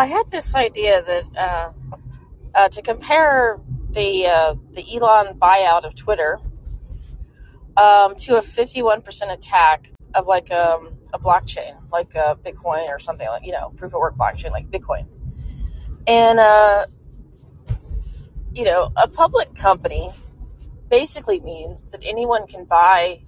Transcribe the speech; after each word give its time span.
I 0.00 0.06
had 0.06 0.30
this 0.30 0.54
idea 0.54 1.02
that 1.02 1.36
uh, 1.36 1.72
uh, 2.54 2.68
to 2.70 2.80
compare 2.80 3.60
the 3.90 4.28
uh, 4.28 4.54
the 4.72 4.82
Elon 4.96 5.38
buyout 5.38 5.84
of 5.84 5.94
Twitter 5.94 6.38
um, 7.76 8.16
to 8.16 8.38
a 8.38 8.40
51% 8.40 9.30
attack 9.30 9.90
of 10.14 10.26
like 10.26 10.50
um, 10.50 10.94
a 11.12 11.18
blockchain, 11.18 11.76
like 11.92 12.16
uh, 12.16 12.34
Bitcoin 12.36 12.88
or 12.88 12.98
something 12.98 13.28
like 13.28 13.44
you 13.44 13.52
know 13.52 13.72
proof 13.76 13.92
of 13.92 14.00
work 14.00 14.16
blockchain 14.16 14.52
like 14.52 14.70
Bitcoin, 14.70 15.06
and 16.06 16.40
uh, 16.40 16.86
you 18.54 18.64
know 18.64 18.92
a 18.96 19.06
public 19.06 19.54
company 19.54 20.10
basically 20.88 21.40
means 21.40 21.90
that 21.90 22.02
anyone 22.06 22.46
can 22.46 22.64
buy 22.64 23.20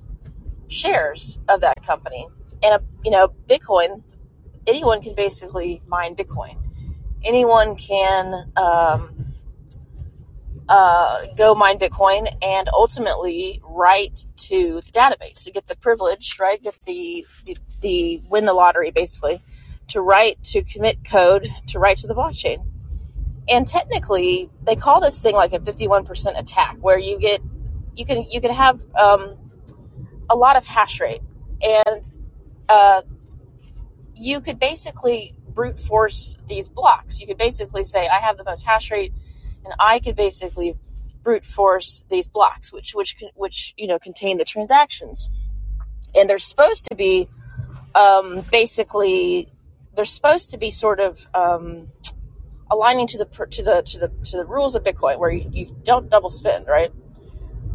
shares 0.68 1.38
of 1.50 1.60
that 1.60 1.82
company, 1.86 2.26
and 2.62 2.76
a, 2.76 2.82
you 3.04 3.10
know 3.10 3.28
Bitcoin, 3.46 4.02
anyone 4.66 5.02
can 5.02 5.14
basically 5.14 5.82
mine 5.86 6.16
Bitcoin, 6.16 6.61
anyone 7.24 7.76
can. 7.76 8.52
Um, 8.56 9.32
uh, 10.68 11.26
go 11.36 11.54
mine 11.54 11.78
Bitcoin 11.78 12.26
and 12.42 12.68
ultimately 12.72 13.60
write 13.62 14.24
to 14.36 14.80
the 14.80 14.90
database 14.92 15.44
to 15.44 15.50
get 15.50 15.66
the 15.66 15.76
privilege, 15.76 16.38
right? 16.38 16.62
Get 16.62 16.74
the, 16.86 17.26
the, 17.44 17.56
the 17.80 18.22
win 18.30 18.46
the 18.46 18.54
lottery 18.54 18.90
basically 18.90 19.42
to 19.88 20.00
write, 20.00 20.42
to 20.44 20.62
commit 20.62 21.04
code, 21.04 21.52
to 21.66 21.78
write 21.78 21.98
to 21.98 22.06
the 22.06 22.14
blockchain. 22.14 22.64
And 23.48 23.66
technically, 23.66 24.48
they 24.62 24.76
call 24.76 25.00
this 25.00 25.20
thing 25.20 25.34
like 25.34 25.52
a 25.52 25.58
51% 25.58 26.38
attack 26.38 26.76
where 26.80 26.98
you 26.98 27.18
get, 27.18 27.42
you 27.94 28.06
can, 28.06 28.24
you 28.30 28.40
can 28.40 28.52
have, 28.52 28.82
um, 28.94 29.36
a 30.30 30.36
lot 30.36 30.56
of 30.56 30.64
hash 30.64 31.00
rate 31.00 31.20
and, 31.60 32.08
uh, 32.68 33.02
you 34.14 34.40
could 34.40 34.58
basically 34.58 35.34
brute 35.54 35.80
force 35.80 36.36
these 36.46 36.68
blocks. 36.68 37.20
You 37.20 37.26
could 37.26 37.38
basically 37.38 37.84
say, 37.84 38.08
I 38.08 38.18
have 38.18 38.36
the 38.36 38.44
most 38.44 38.64
hash 38.64 38.90
rate 38.90 39.12
and 39.64 39.74
I 39.78 40.00
could 40.00 40.16
basically 40.16 40.76
brute 41.22 41.44
force 41.44 42.04
these 42.08 42.26
blocks, 42.26 42.72
which 42.72 42.94
which 42.94 43.16
which 43.34 43.74
you 43.76 43.86
know 43.86 43.98
contain 43.98 44.38
the 44.38 44.44
transactions, 44.44 45.28
and 46.16 46.28
they're 46.28 46.38
supposed 46.38 46.86
to 46.90 46.96
be 46.96 47.28
um, 47.94 48.42
basically 48.50 49.48
they're 49.94 50.04
supposed 50.04 50.50
to 50.50 50.58
be 50.58 50.70
sort 50.70 51.00
of 51.00 51.26
um, 51.34 51.88
aligning 52.70 53.06
to 53.08 53.18
the 53.18 53.24
to 53.24 53.62
the 53.62 53.82
to 53.82 53.98
the 53.98 54.08
to 54.24 54.36
the 54.36 54.44
rules 54.44 54.74
of 54.74 54.82
Bitcoin, 54.82 55.18
where 55.18 55.30
you, 55.30 55.48
you 55.52 55.76
don't 55.84 56.10
double 56.10 56.30
spend, 56.30 56.66
right? 56.66 56.90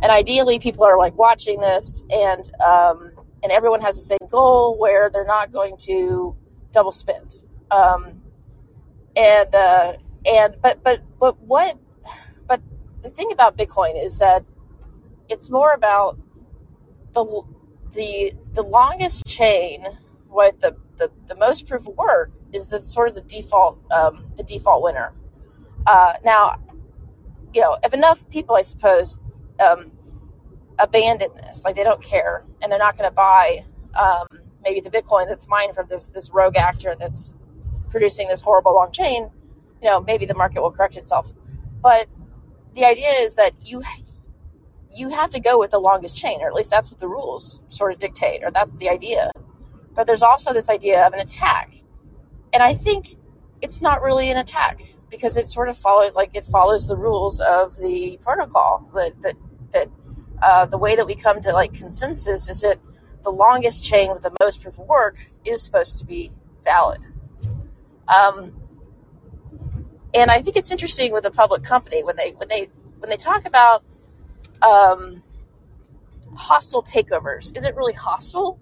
And 0.02 0.12
ideally, 0.12 0.60
people 0.60 0.84
are 0.84 0.98
like 0.98 1.18
watching 1.18 1.62
this, 1.62 2.04
and 2.12 2.50
um, 2.62 3.12
and 3.44 3.52
everyone 3.52 3.82
has 3.82 3.96
the 3.96 4.02
same 4.02 4.30
goal 4.30 4.78
where 4.78 5.10
they're 5.10 5.26
not 5.26 5.52
going 5.52 5.78
to 5.82 6.36
double 6.72 6.92
spend. 6.92 7.36
Um, 7.72 8.22
and 9.16 9.56
uh, 9.56 9.94
and 10.26 10.58
but 10.62 10.84
but 10.84 11.02
but 11.20 11.40
what 11.42 11.78
but 12.48 12.62
the 13.02 13.10
thing 13.10 13.32
about 13.32 13.58
bitcoin 13.58 14.02
is 14.02 14.20
that 14.20 14.46
it's 15.30 15.50
more 15.50 15.73
about 15.73 16.18
the 17.14 17.44
the 17.94 18.34
the 18.54 18.64
longest 18.64 19.26
chain 19.26 19.86
with 20.30 20.60
the 20.60 20.76
the, 20.98 21.12
the 21.28 21.36
most 21.36 21.68
proof 21.68 21.88
of 21.88 21.95
work 21.95 22.32
is 22.54 22.70
the 22.70 22.82
sort 22.82 23.10
of 23.10 23.16
the 23.16 23.22
default 23.22 23.80
um, 23.92 24.26
the 24.36 24.44
default 24.44 24.84
winner. 24.84 25.14
Uh, 25.86 26.14
now 26.23 26.56
you 27.54 27.62
know 27.62 27.78
if 27.84 27.94
enough 27.94 28.28
people 28.30 28.56
i 28.56 28.62
suppose 28.62 29.18
um, 29.60 29.92
abandon 30.80 31.30
this 31.36 31.66
like 31.66 31.76
they 31.76 31.84
don't 31.84 32.04
care 32.04 32.45
and 32.62 32.72
they're 32.72 32.80
not 32.80 32.98
going 32.98 33.10
to 33.10 33.14
buy 33.16 33.66
um, 33.95 34.28
maybe 34.64 34.80
the 34.80 34.90
bitcoin 34.90 35.28
that's 35.28 35.48
mined 35.48 35.73
from 35.76 35.88
this 35.90 36.10
this 36.10 36.30
rogue 36.32 36.58
actor 36.58 36.95
that's 37.00 37.36
producing 37.90 38.28
this 38.28 38.42
horrible 38.42 38.76
long 38.76 38.92
chain 38.92 39.30
you 39.82 39.90
know, 39.90 40.02
maybe 40.02 40.26
the 40.26 40.34
market 40.34 40.62
will 40.62 40.72
correct 40.72 40.98
itself. 40.98 41.32
But 41.82 42.08
the 42.74 42.86
idea 42.86 43.10
is 43.10 43.36
that 43.36 43.54
you 43.60 43.84
you 44.94 45.10
have 45.10 45.30
to 45.30 45.39
go 45.39 45.60
with 45.60 45.72
the 45.72 45.80
longest 45.80 46.17
chain, 46.17 46.42
or 46.42 46.48
at 46.48 46.54
least 46.54 46.72
that's 46.72 46.89
what 46.89 47.00
the 47.00 47.08
rules 47.08 47.61
sort 47.70 47.94
of 47.94 48.00
dictate, 48.00 48.44
or 48.44 48.50
that's 48.52 48.76
the 48.78 48.89
idea. 48.89 49.30
But 49.94 50.08
there's 50.08 50.23
also 50.23 50.54
this 50.54 50.70
idea 50.70 51.06
of 51.06 51.14
an 51.14 51.20
attack, 51.20 51.73
and 52.54 52.64
I 52.64 52.73
think 52.73 53.16
it's 53.61 53.82
not 53.82 54.02
really 54.02 54.30
an 54.32 54.38
attack 54.38 54.82
because 55.10 55.38
it 55.38 55.48
sort 55.48 55.70
of 55.70 55.78
follows 55.78 56.11
like 56.16 56.32
it 56.36 56.45
follows 56.45 56.88
the 56.88 56.98
rules 56.98 57.40
of 57.40 57.76
the 57.78 58.17
protocol. 58.22 58.90
That 58.94 59.22
that 59.22 59.36
that 59.72 59.88
uh, 60.42 60.66
the 60.66 60.78
way 60.78 60.95
that 60.95 61.06
we 61.06 61.16
come 61.16 61.40
to 61.42 61.52
like 61.52 61.73
consensus 61.73 62.50
is 62.50 62.61
that 62.61 62.78
the 63.23 63.32
longest 63.32 63.84
chain 63.84 64.11
with 64.11 64.23
the 64.23 64.32
most 64.40 64.61
proof 64.61 64.80
of 64.80 64.88
work 64.88 65.17
is 65.45 65.64
supposed 65.64 65.98
to 66.00 66.06
be 66.06 66.32
valid. 66.64 67.02
Um, 68.08 68.54
and 70.14 70.32
I 70.32 70.42
think 70.42 70.56
it's 70.56 70.72
interesting 70.72 71.12
with 71.12 71.26
a 71.26 71.32
public 71.32 71.64
company 71.64 72.04
when 72.04 72.16
they 72.16 72.32
when 72.32 72.48
they 72.48 72.70
when 73.00 73.10
they 73.10 73.18
talk 73.18 73.45
about 73.45 73.84
um, 74.62 75.22
hostile 76.36 76.84
takeovers. 76.84 77.56
Is 77.56 77.66
it 77.66 77.76
really 77.76 77.94
hostile, 77.94 78.60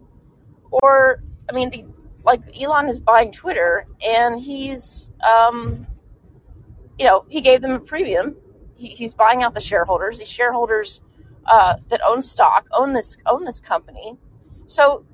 or 0.71 1.23
I 1.49 1.53
mean, 1.53 1.69
the, 1.69 1.85
like 2.23 2.41
Elon 2.59 2.87
is 2.87 2.99
buying 2.99 3.31
Twitter, 3.31 3.85
and 4.05 4.39
he's 4.39 5.11
um, 5.27 5.85
you 6.97 7.05
know 7.05 7.25
he 7.29 7.41
gave 7.41 7.61
them 7.61 7.71
a 7.71 7.79
premium. 7.79 8.35
He, 8.75 8.87
he's 8.87 9.13
buying 9.13 9.43
out 9.43 9.53
the 9.53 9.61
shareholders. 9.61 10.19
These 10.19 10.31
shareholders 10.31 11.01
uh, 11.45 11.77
that 11.89 12.01
own 12.05 12.21
stock 12.21 12.67
own 12.71 12.93
this 12.93 13.17
own 13.25 13.45
this 13.45 13.59
company. 13.59 14.17
So 14.67 15.05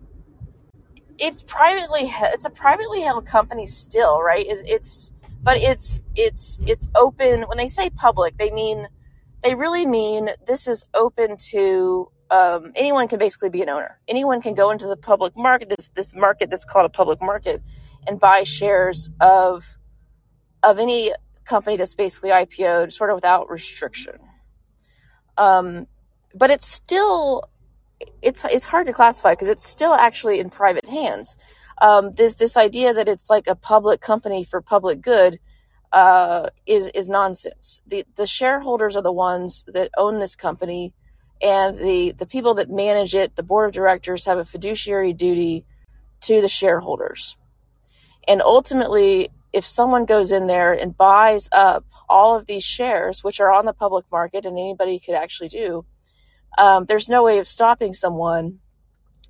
it's 1.22 1.44
privately 1.44 2.12
it's 2.34 2.46
a 2.46 2.50
privately 2.50 3.02
held 3.02 3.26
company 3.26 3.68
still, 3.68 4.22
right? 4.22 4.46
It, 4.46 4.66
it's 4.66 5.14
but 5.44 5.58
it's 5.58 6.02
it's 6.16 6.60
it's 6.66 6.90
open. 6.96 7.44
When 7.44 7.58
they 7.58 7.68
say 7.68 7.90
public 7.92 8.38
they 8.38 8.50
mean 8.52 8.88
they 9.44 9.56
really 9.56 9.86
mean 9.86 10.30
this 10.48 10.68
is 10.68 10.84
open 10.96 11.38
to 11.52 12.12
um, 12.32 12.72
anyone 12.76 13.08
can 13.08 13.20
basically 13.20 13.50
be 13.50 13.62
an 13.62 13.70
owner. 13.70 14.00
Anyone 14.08 14.42
can 14.42 14.56
go 14.56 14.72
into 14.72 14.88
the 14.88 14.98
public 14.98 15.38
market 15.38 15.70
this 15.70 15.90
this 15.90 16.16
market 16.16 16.50
that's 16.50 16.66
called 16.66 16.88
a 16.88 16.90
public 16.90 17.22
market 17.22 17.62
and 18.08 18.20
buy 18.20 18.44
shares 18.44 19.12
of 19.22 19.78
of 20.64 20.80
any 20.80 21.12
company 21.46 21.78
that's 21.78 21.96
basically 21.96 22.32
IPO'd 22.32 22.94
sort 22.94 23.12
of 23.12 23.16
without 23.16 23.50
restriction. 23.50 24.18
Um, 25.38 25.88
but 26.34 26.50
it's 26.50 26.68
still 26.68 27.44
it's 28.22 28.46
it's 28.46 28.66
hard 28.66 28.88
to 28.88 28.94
classify 28.94 29.32
because 29.32 29.50
it's 29.50 29.66
still 29.66 29.94
actually 29.94 30.40
in 30.40 30.50
private 30.50 30.86
hands 30.86 31.38
um, 31.82 32.12
this 32.12 32.36
this 32.36 32.58
idea 32.58 32.94
that 32.94 33.10
it's 33.10 33.30
like 33.30 33.48
a 33.48 33.56
public 33.56 34.02
company 34.02 34.44
for 34.44 34.62
public 34.62 35.02
good 35.02 35.40
uh, 35.92 36.50
is 36.66 36.88
is 36.90 37.10
nonsense. 37.10 37.82
the 37.88 38.06
The 38.16 38.28
shareholders 38.28 38.96
are 38.96 39.02
the 39.02 39.12
ones 39.12 39.66
that 39.68 39.90
own 39.98 40.20
this 40.20 40.36
company, 40.36 40.94
and 41.42 41.76
the 41.76 42.12
the 42.12 42.28
people 42.28 42.54
that 42.56 42.70
manage 42.70 43.16
it, 43.16 43.36
the 43.36 43.44
board 43.44 43.68
of 43.68 43.74
directors, 43.74 44.26
have 44.26 44.38
a 44.38 44.46
fiduciary 44.46 45.14
duty 45.14 45.66
to 46.22 46.40
the 46.40 46.48
shareholders. 46.48 47.36
And 48.28 48.44
ultimately, 48.44 49.32
if 49.52 49.66
someone 49.66 50.06
goes 50.06 50.32
in 50.32 50.46
there 50.46 50.74
and 50.74 50.96
buys 50.96 51.50
up 51.52 51.84
all 52.08 52.36
of 52.36 52.46
these 52.46 52.64
shares, 52.64 53.24
which 53.24 53.40
are 53.40 53.52
on 53.52 53.66
the 53.66 53.74
public 53.74 54.06
market 54.12 54.46
and 54.46 54.58
anybody 54.58 55.00
could 55.00 55.16
actually 55.16 55.50
do, 55.50 55.84
um, 56.58 56.86
there's 56.86 57.10
no 57.10 57.24
way 57.24 57.40
of 57.40 57.48
stopping 57.48 57.94
someone 57.94 58.60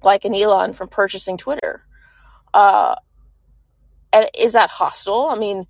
like 0.04 0.26
an 0.26 0.34
Elon 0.34 0.74
from 0.74 0.88
purchasing 0.88 1.38
Twitter. 1.38 1.84
Uh, 2.54 2.96
and 4.12 4.26
is 4.38 4.54
that 4.54 4.70
hostile? 4.70 5.28
I 5.28 5.36
mean, 5.36 5.66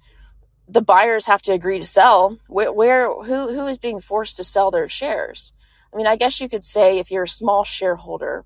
the 0.67 0.81
buyers 0.81 1.25
have 1.25 1.41
to 1.43 1.53
agree 1.53 1.79
to 1.79 1.85
sell. 1.85 2.37
Where, 2.47 2.71
where 2.71 3.13
who 3.13 3.53
who 3.53 3.67
is 3.67 3.77
being 3.77 3.99
forced 3.99 4.37
to 4.37 4.43
sell 4.43 4.71
their 4.71 4.87
shares? 4.87 5.53
I 5.93 5.97
mean, 5.97 6.07
I 6.07 6.15
guess 6.15 6.39
you 6.39 6.47
could 6.47 6.63
say 6.63 6.99
if 6.99 7.11
you're 7.11 7.23
a 7.23 7.27
small 7.27 7.63
shareholder, 7.63 8.45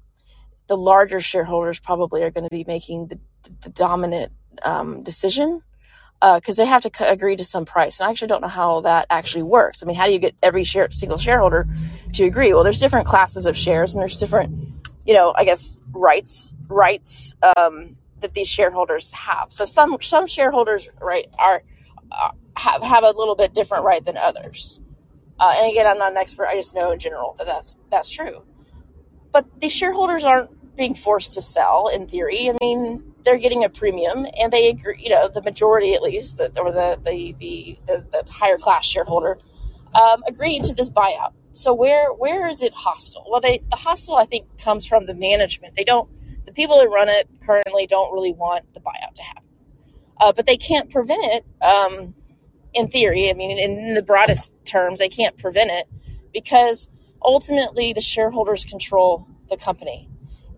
the 0.68 0.76
larger 0.76 1.20
shareholders 1.20 1.80
probably 1.80 2.24
are 2.24 2.32
going 2.32 2.44
to 2.44 2.50
be 2.50 2.66
making 2.66 3.08
the, 3.08 3.20
the 3.62 3.70
dominant 3.70 4.34
um, 4.64 5.04
decision 5.04 5.62
because 6.22 6.60
uh, 6.60 6.64
they 6.64 6.70
have 6.70 6.82
to 6.84 7.10
agree 7.10 7.36
to 7.36 7.44
some 7.46 7.66
price. 7.66 8.00
And 8.00 8.08
I 8.08 8.12
actually 8.12 8.30
don't 8.30 8.42
know 8.42 8.48
how 8.48 8.82
that 8.82 9.08
actually 9.10 9.44
works. 9.44 9.84
I 9.84 9.86
mean, 9.86 9.96
how 9.96 10.06
do 10.06 10.14
you 10.14 10.20
get 10.20 10.36
every 10.42 10.64
share, 10.64 10.90
single 10.92 11.18
shareholder 11.18 11.68
to 12.14 12.24
agree? 12.24 12.54
Well, 12.54 12.64
there's 12.64 12.80
different 12.80 13.06
classes 13.06 13.46
of 13.46 13.56
shares, 13.58 13.94
and 13.94 14.02
there's 14.02 14.18
different, 14.18 14.70
you 15.06 15.14
know, 15.14 15.34
I 15.36 15.44
guess 15.46 15.82
rights 15.92 16.54
rights 16.68 17.36
um, 17.56 17.96
that 18.22 18.34
these 18.34 18.48
shareholders 18.48 19.12
have. 19.12 19.48
So 19.52 19.66
some 19.66 19.98
some 20.02 20.28
shareholders, 20.28 20.90
right, 21.02 21.28
are, 21.38 21.64
are 22.12 22.34
have 22.58 22.84
have 22.84 23.04
a 23.04 23.12
little 23.12 23.36
bit 23.36 23.54
different 23.54 23.84
right 23.84 24.04
than 24.04 24.18
others. 24.18 24.80
Uh, 25.40 25.54
and 25.58 25.72
again, 25.72 25.86
I'm 25.86 25.98
not 25.98 26.12
an 26.12 26.18
expert. 26.18 26.48
I 26.48 26.56
just 26.56 26.74
know 26.74 26.92
in 26.92 27.00
general 27.00 27.36
that 27.38 27.46
that's 27.46 27.76
that's 27.90 28.10
true. 28.10 28.44
But 29.32 29.60
these 29.60 29.74
shareholders 29.74 30.24
aren't 30.24 30.76
being 30.78 30.96
forced 30.96 31.34
to 31.34 31.42
sell. 31.42 31.90
In 31.90 32.08
theory, 32.08 32.50
I 32.50 32.56
mean, 32.62 33.15
they're 33.26 33.40
getting 33.40 33.64
a 33.64 33.70
premium, 33.70 34.26
and 34.40 34.54
they 34.54 34.70
agree. 34.70 34.98
You 35.00 35.10
know, 35.10 35.28
the 35.30 35.42
majority, 35.42 35.94
at 35.96 36.02
least, 36.04 36.40
or 36.40 36.72
the 36.72 37.00
the 37.04 37.36
the 37.40 37.80
the, 37.88 38.06
the 38.12 38.32
higher 38.32 38.58
class 38.58 38.86
shareholder, 38.86 39.40
um, 40.00 40.24
agreed 40.28 40.64
to 40.66 40.76
this 40.76 40.90
buyout. 40.90 41.34
So 41.54 41.74
where 41.74 42.14
where 42.14 42.48
is 42.48 42.62
it 42.64 42.74
hostile? 42.76 43.26
Well, 43.30 43.42
they 43.42 43.62
the 43.70 43.78
hostile 43.78 44.18
I 44.18 44.26
think 44.26 44.46
comes 44.60 44.86
from 44.88 45.06
the 45.08 45.14
management. 45.16 45.76
They 45.76 45.84
don't 45.84 46.10
the 46.46 46.54
people 46.54 46.78
that 46.80 46.90
run 46.90 47.10
it 47.10 47.28
currently 47.46 47.88
don't 47.88 48.14
really 48.14 48.34
want 48.34 48.74
the 48.74 48.80
buyout 48.80 49.16
to 49.16 49.22
happen. 49.24 49.44
uh, 50.20 50.34
but 50.34 50.46
they 50.46 50.58
can't 50.58 50.90
prevent 50.90 51.24
it. 51.26 51.46
Um, 51.64 52.16
in 52.74 52.88
theory, 52.90 53.30
I 53.30 53.34
mean, 53.34 53.58
in 53.58 53.94
the 53.94 54.02
broadest 54.04 54.54
terms, 54.66 55.00
they 55.00 55.10
can't 55.10 55.38
prevent 55.38 55.72
it 55.72 55.88
because 56.34 56.90
ultimately 57.22 57.94
the 57.94 58.02
shareholders 58.02 58.66
control 58.66 59.28
the 59.50 59.58
company. 59.58 60.10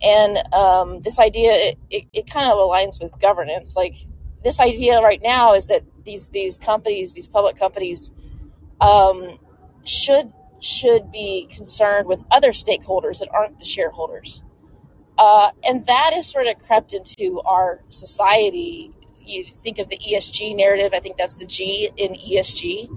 And 0.02 0.38
um, 0.54 1.02
this 1.02 1.20
idea, 1.20 1.52
it, 1.54 1.78
it, 1.90 2.06
it 2.14 2.30
kind 2.30 2.50
of 2.50 2.58
aligns 2.58 3.02
with 3.02 3.20
governance. 3.20 3.76
Like 3.76 3.96
this 4.44 4.60
idea 4.60 5.02
right 5.02 5.22
now 5.22 5.54
is 5.54 5.68
that 5.68 5.84
these 6.04 6.30
these 6.30 6.58
companies, 6.60 7.14
these 7.14 7.28
public 7.28 7.58
companies, 7.58 8.12
um, 8.80 9.40
should 9.86 10.32
should 10.60 11.12
be 11.12 11.48
concerned 11.56 12.08
with 12.08 12.24
other 12.32 12.52
stakeholders 12.52 13.20
that 13.20 13.30
aren't 13.32 13.60
the 13.60 13.66
shareholders. 13.66 14.44
Uh, 15.18 15.50
and 15.68 15.86
that 15.88 16.12
is 16.14 16.28
sort 16.28 16.48
of 16.48 16.58
crept 16.60 16.94
into 16.94 17.42
our 17.46 17.82
society. 17.90 18.92
You 19.20 19.44
think 19.46 19.80
of 19.80 19.90
the 19.90 19.98
ESG 19.98 20.56
narrative, 20.56 20.94
I 20.94 21.00
think 21.00 21.18
that's 21.18 21.38
the 21.38 21.46
G 21.46 21.90
in 21.98 22.14
ESG, 22.14 22.88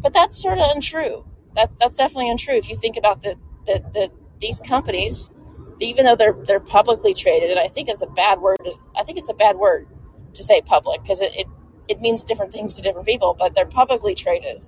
but 0.00 0.12
that's 0.12 0.40
sort 0.40 0.58
of 0.58 0.68
untrue. 0.74 1.24
That's, 1.54 1.72
that's 1.74 1.96
definitely 1.96 2.30
untrue. 2.30 2.56
If 2.56 2.68
you 2.68 2.74
think 2.74 2.96
about 2.96 3.22
the, 3.22 3.36
the, 3.66 3.82
the 3.92 4.10
these 4.40 4.60
companies, 4.60 5.30
even 5.80 6.04
though 6.04 6.16
they're 6.16 6.36
they're 6.46 6.60
publicly 6.60 7.14
traded, 7.14 7.50
and 7.50 7.60
I 7.60 7.68
think 7.68 7.88
it's 7.88 8.02
a 8.02 8.06
bad 8.06 8.40
word. 8.40 8.58
I 8.96 9.04
think 9.04 9.18
it's 9.18 9.30
a 9.30 9.34
bad 9.34 9.56
word 9.56 9.88
to 10.34 10.42
say 10.42 10.60
public 10.60 11.02
because 11.02 11.20
it, 11.20 11.34
it, 11.34 11.46
it 11.88 12.00
means 12.00 12.24
different 12.24 12.52
things 12.52 12.74
to 12.74 12.82
different 12.82 13.06
people, 13.06 13.34
but 13.38 13.54
they're 13.54 13.66
publicly 13.66 14.14
traded, 14.14 14.62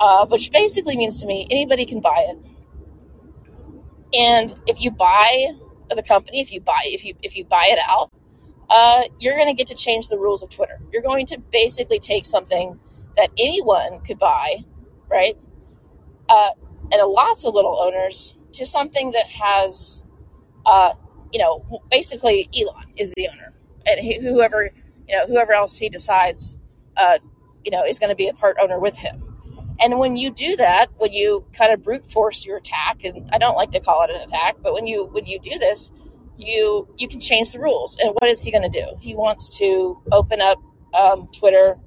uh, 0.00 0.26
which 0.26 0.50
basically 0.50 0.96
means 0.96 1.20
to 1.20 1.26
me 1.26 1.46
anybody 1.50 1.84
can 1.84 2.00
buy 2.00 2.26
it. 2.28 2.38
And 4.14 4.54
if 4.66 4.82
you 4.82 4.90
buy 4.90 5.46
the 5.88 6.02
company, 6.02 6.40
if 6.40 6.52
you 6.52 6.60
buy 6.60 6.80
if 6.84 7.04
you 7.04 7.14
if 7.22 7.36
you 7.36 7.44
buy 7.44 7.68
it 7.70 7.78
out, 7.88 8.10
uh, 8.70 9.02
you're 9.18 9.36
going 9.36 9.48
to 9.48 9.54
get 9.54 9.66
to 9.68 9.74
change 9.74 10.08
the 10.08 10.18
rules 10.18 10.42
of 10.42 10.50
Twitter. 10.50 10.80
You're 10.92 11.02
going 11.02 11.26
to 11.26 11.38
basically 11.38 11.98
take 11.98 12.24
something 12.24 12.78
that 13.16 13.30
anyone 13.38 14.00
could 14.00 14.18
buy, 14.18 14.56
right? 15.08 15.36
Uh, 16.28 16.50
and 16.90 17.10
lots 17.10 17.44
of 17.44 17.54
little 17.54 17.78
owners 17.78 18.36
to 18.52 18.66
something 18.66 19.12
that 19.12 19.30
has, 19.30 20.01
uh, 20.66 20.92
you 21.32 21.40
know, 21.40 21.82
basically 21.90 22.48
Elon 22.58 22.92
is 22.96 23.12
the 23.16 23.28
owner, 23.28 23.52
and 23.86 24.22
whoever 24.22 24.70
you 25.08 25.16
know 25.16 25.26
whoever 25.26 25.52
else 25.52 25.78
he 25.78 25.88
decides, 25.88 26.56
uh, 26.96 27.18
you 27.64 27.70
know, 27.70 27.84
is 27.84 27.98
going 27.98 28.10
to 28.10 28.16
be 28.16 28.28
a 28.28 28.34
part 28.34 28.56
owner 28.60 28.78
with 28.78 28.96
him. 28.96 29.22
And 29.80 29.98
when 29.98 30.16
you 30.16 30.30
do 30.30 30.56
that, 30.56 30.88
when 30.98 31.12
you 31.12 31.44
kind 31.52 31.72
of 31.72 31.82
brute 31.82 32.06
force 32.06 32.44
your 32.46 32.58
attack, 32.58 33.04
and 33.04 33.28
I 33.32 33.38
don't 33.38 33.56
like 33.56 33.70
to 33.72 33.80
call 33.80 34.04
it 34.04 34.10
an 34.10 34.20
attack, 34.20 34.56
but 34.62 34.74
when 34.74 34.86
you 34.86 35.06
when 35.06 35.26
you 35.26 35.38
do 35.40 35.58
this, 35.58 35.90
you 36.36 36.88
you 36.96 37.08
can 37.08 37.20
change 37.20 37.52
the 37.52 37.60
rules. 37.60 37.98
And 37.98 38.14
what 38.18 38.30
is 38.30 38.42
he 38.44 38.50
going 38.50 38.70
to 38.70 38.80
do? 38.80 38.86
He 39.00 39.14
wants 39.14 39.58
to 39.58 40.00
open 40.12 40.40
up 40.40 40.58
um, 40.94 41.28
Twitter 41.28 41.78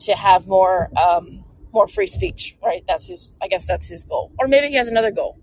to 0.00 0.14
have 0.14 0.46
more 0.46 0.90
um, 0.98 1.44
more 1.72 1.86
free 1.86 2.06
speech, 2.06 2.56
right? 2.64 2.82
That's 2.88 3.06
his. 3.06 3.38
I 3.42 3.48
guess 3.48 3.66
that's 3.66 3.86
his 3.86 4.04
goal, 4.04 4.32
or 4.38 4.48
maybe 4.48 4.68
he 4.68 4.74
has 4.74 4.88
another 4.88 5.10
goal, 5.10 5.38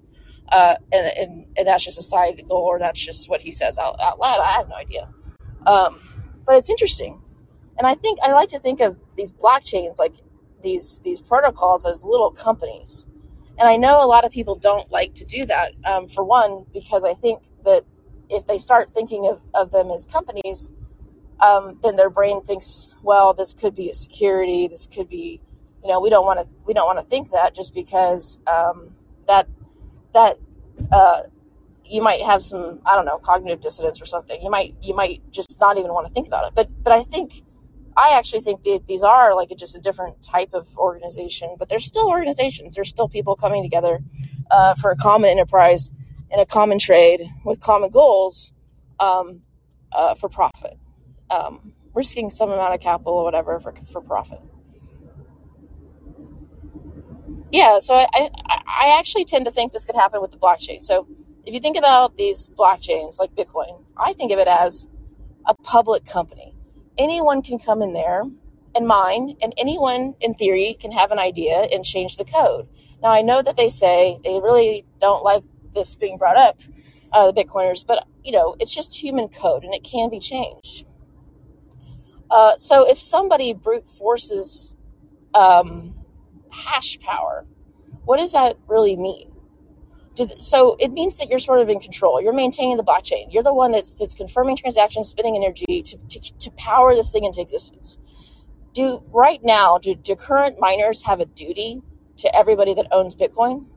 uh, 0.49 0.75
and, 0.91 1.07
and 1.17 1.45
and 1.57 1.67
that's 1.67 1.83
just 1.83 1.97
a 1.97 2.03
side 2.03 2.41
goal, 2.47 2.63
or 2.63 2.79
that's 2.79 3.03
just 3.03 3.29
what 3.29 3.41
he 3.41 3.51
says 3.51 3.77
out, 3.77 3.99
out 4.01 4.19
loud. 4.19 4.39
I 4.39 4.51
have 4.51 4.69
no 4.69 4.75
idea, 4.75 5.09
um, 5.65 5.99
but 6.45 6.57
it's 6.57 6.69
interesting, 6.69 7.21
and 7.77 7.87
I 7.87 7.95
think 7.95 8.19
I 8.21 8.31
like 8.31 8.49
to 8.49 8.59
think 8.59 8.79
of 8.79 8.97
these 9.15 9.31
blockchains 9.31 9.97
like 9.97 10.15
these 10.61 10.99
these 10.99 11.19
protocols 11.19 11.85
as 11.85 12.03
little 12.03 12.31
companies. 12.31 13.07
And 13.57 13.69
I 13.69 13.77
know 13.77 14.03
a 14.03 14.07
lot 14.07 14.25
of 14.25 14.31
people 14.31 14.55
don't 14.55 14.91
like 14.91 15.13
to 15.15 15.25
do 15.25 15.45
that. 15.45 15.71
Um, 15.85 16.09
for 16.09 16.25
one, 16.25 16.65
because 16.73 17.05
I 17.05 17.13
think 17.13 17.41
that 17.63 17.83
if 18.29 18.45
they 18.45 18.57
start 18.57 18.89
thinking 18.89 19.27
of, 19.27 19.41
of 19.53 19.71
them 19.71 19.89
as 19.91 20.05
companies, 20.05 20.73
um, 21.39 21.77
then 21.81 21.95
their 21.95 22.09
brain 22.09 22.41
thinks, 22.41 22.95
well, 23.03 23.33
this 23.33 23.53
could 23.53 23.75
be 23.75 23.89
a 23.89 23.93
security. 23.93 24.67
This 24.67 24.87
could 24.87 25.09
be, 25.09 25.41
you 25.83 25.89
know, 25.89 25.99
we 25.99 26.09
don't 26.09 26.25
want 26.25 26.39
to 26.39 26.45
we 26.65 26.73
don't 26.73 26.85
want 26.85 26.99
to 26.99 27.05
think 27.05 27.31
that 27.31 27.53
just 27.53 27.73
because 27.73 28.39
um, 28.47 28.95
that 29.27 29.47
that 30.15 30.37
uh, 30.91 31.21
you 31.85 32.01
might 32.01 32.21
have 32.21 32.41
some 32.41 32.81
I 32.85 32.95
don't 32.95 33.05
know 33.05 33.19
cognitive 33.19 33.61
dissonance 33.61 34.01
or 34.01 34.05
something. 34.05 34.41
You 34.41 34.49
might 34.49 34.75
you 34.81 34.95
might 34.95 35.21
just 35.31 35.59
not 35.59 35.77
even 35.77 35.93
want 35.93 36.07
to 36.07 36.13
think 36.13 36.27
about 36.27 36.47
it. 36.47 36.53
But 36.55 36.67
but 36.83 36.91
I 36.93 37.03
think 37.03 37.33
I 37.95 38.15
actually 38.17 38.41
think 38.41 38.63
that 38.63 38.87
these 38.87 39.03
are 39.03 39.35
like 39.35 39.51
a, 39.51 39.55
just 39.55 39.75
a 39.77 39.79
different 39.79 40.21
type 40.23 40.53
of 40.53 40.75
organization, 40.77 41.55
but 41.59 41.69
they're 41.69 41.79
still 41.79 42.09
organizations. 42.09 42.75
There's 42.75 42.89
still 42.89 43.07
people 43.07 43.35
coming 43.35 43.63
together 43.63 43.99
uh, 44.51 44.73
for 44.75 44.91
a 44.91 44.97
common 44.97 45.29
enterprise 45.29 45.91
and 46.31 46.41
a 46.41 46.45
common 46.45 46.79
trade 46.79 47.21
with 47.45 47.61
common 47.61 47.89
goals 47.89 48.53
um, 48.99 49.41
uh, 49.91 50.15
for 50.15 50.27
profit, 50.27 50.77
um, 51.29 51.73
risking 51.93 52.29
some 52.29 52.51
amount 52.51 52.73
of 52.73 52.81
capital 52.81 53.13
or 53.13 53.23
whatever 53.23 53.59
for, 53.59 53.73
for 53.91 54.01
profit. 54.01 54.41
Yeah, 57.55 57.79
so 57.79 57.95
I, 57.95 58.07
I, 58.13 58.29
I 58.67 58.97
actually 58.99 59.25
tend 59.25 59.45
to 59.45 59.51
think 59.51 59.71
this 59.71 59.85
could 59.85 59.95
happen 59.95 60.21
with 60.21 60.31
the 60.31 60.37
blockchain. 60.37 60.81
So 60.81 61.07
if 61.45 61.53
you 61.53 61.59
think 61.61 61.77
about 61.77 62.17
these 62.17 62.49
blockchains 62.49 63.19
like 63.19 63.33
Bitcoin, 63.35 63.83
I 63.97 64.13
think 64.13 64.31
of 64.33 64.39
it 64.39 64.47
as 64.47 64.87
a 65.45 65.53
public 65.53 66.05
company 66.05 66.55
anyone 66.97 67.41
can 67.41 67.59
come 67.59 67.81
in 67.81 67.93
there 67.93 68.23
and 68.75 68.87
mine, 68.87 69.35
and 69.41 69.53
anyone 69.57 70.15
in 70.19 70.33
theory 70.33 70.75
can 70.79 70.91
have 70.91 71.11
an 71.11 71.19
idea 71.19 71.67
and 71.71 71.85
change 71.85 72.17
the 72.17 72.25
code. 72.25 72.67
Now, 73.01 73.09
I 73.09 73.21
know 73.21 73.41
that 73.41 73.55
they 73.55 73.69
say 73.69 74.19
they 74.23 74.39
really 74.41 74.85
don't 74.99 75.23
like 75.23 75.43
this 75.73 75.95
being 75.95 76.17
brought 76.17 76.37
up, 76.37 76.59
uh, 77.13 77.31
the 77.31 77.43
Bitcoiners, 77.43 77.85
but 77.85 78.05
you 78.23 78.33
know, 78.33 78.55
it's 78.59 78.73
just 78.73 78.95
human 78.95 79.29
code 79.29 79.63
and 79.63 79.73
it 79.73 79.83
can 79.83 80.09
be 80.09 80.19
changed. 80.19 80.85
Uh, 82.29 82.57
so 82.57 82.89
if 82.89 82.99
somebody 82.99 83.53
brute 83.53 83.87
forces 83.89 84.75
um, 85.33 85.94
hash 86.55 86.99
power, 86.99 87.45
what 88.05 88.17
does 88.17 88.33
that 88.33 88.57
really 88.67 88.95
mean? 88.95 89.31
so 90.39 90.75
it 90.79 90.91
means 90.91 91.17
that 91.17 91.27
you're 91.27 91.39
sort 91.39 91.59
of 91.59 91.69
in 91.69 91.79
control. 91.79 92.21
You're 92.21 92.33
maintaining 92.33 92.77
the 92.77 92.83
blockchain. 92.83 93.27
You're 93.31 93.43
the 93.43 93.53
one 93.53 93.71
that's 93.71 93.93
that's 93.95 94.15
confirming 94.15 94.55
transactions, 94.55 95.09
spending 95.09 95.35
energy 95.35 95.81
to, 95.81 95.97
to, 95.97 96.37
to 96.39 96.51
power 96.51 96.95
this 96.95 97.11
thing 97.11 97.25
into 97.25 97.41
existence. 97.41 97.97
Do 98.73 99.03
right 99.11 99.39
now, 99.43 99.77
do, 99.77 99.95
do 99.95 100.15
current 100.15 100.59
miners 100.59 101.03
have 101.03 101.19
a 101.19 101.25
duty 101.25 101.81
to 102.17 102.35
everybody 102.35 102.73
that 102.73 102.87
owns 102.91 103.15
Bitcoin? 103.15 103.67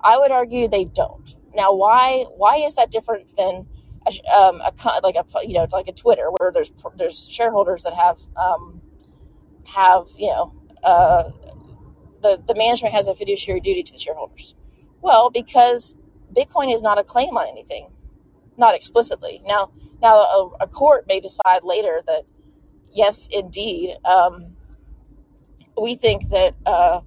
I 0.00 0.18
would 0.18 0.30
argue 0.30 0.68
they 0.68 0.84
don't. 0.84 1.34
Now, 1.54 1.74
why 1.74 2.26
why 2.36 2.56
is 2.58 2.76
that 2.76 2.90
different 2.90 3.36
than 3.36 3.66
a, 4.06 4.32
um, 4.32 4.60
a 4.60 4.72
like 5.02 5.16
a 5.16 5.24
you 5.46 5.54
know 5.54 5.66
like 5.72 5.88
a 5.88 5.92
Twitter 5.92 6.28
where 6.38 6.52
there's 6.52 6.72
there's 6.96 7.28
shareholders 7.28 7.82
that 7.82 7.94
have 7.94 8.18
um, 8.36 8.80
have 9.66 10.06
you 10.16 10.28
know 10.28 10.54
uh, 10.82 11.30
the 12.22 12.42
the 12.46 12.54
management 12.54 12.94
has 12.94 13.08
a 13.08 13.14
fiduciary 13.14 13.60
duty 13.60 13.82
to 13.82 13.92
the 13.92 13.98
shareholders 13.98 14.54
well, 15.02 15.30
because 15.30 15.94
Bitcoin 16.34 16.72
is 16.72 16.80
not 16.80 16.96
a 16.96 17.04
claim 17.04 17.36
on 17.36 17.48
anything, 17.48 17.92
not 18.56 18.74
explicitly. 18.74 19.42
Now, 19.44 19.72
now 20.00 20.14
a, 20.14 20.50
a 20.60 20.68
court 20.68 21.06
may 21.08 21.20
decide 21.20 21.64
later 21.64 22.00
that 22.06 22.22
yes, 22.92 23.28
indeed, 23.30 23.96
um, 24.04 24.56
we 25.80 25.96
think 25.96 26.28
that 26.30 26.54
uh, 26.64 27.00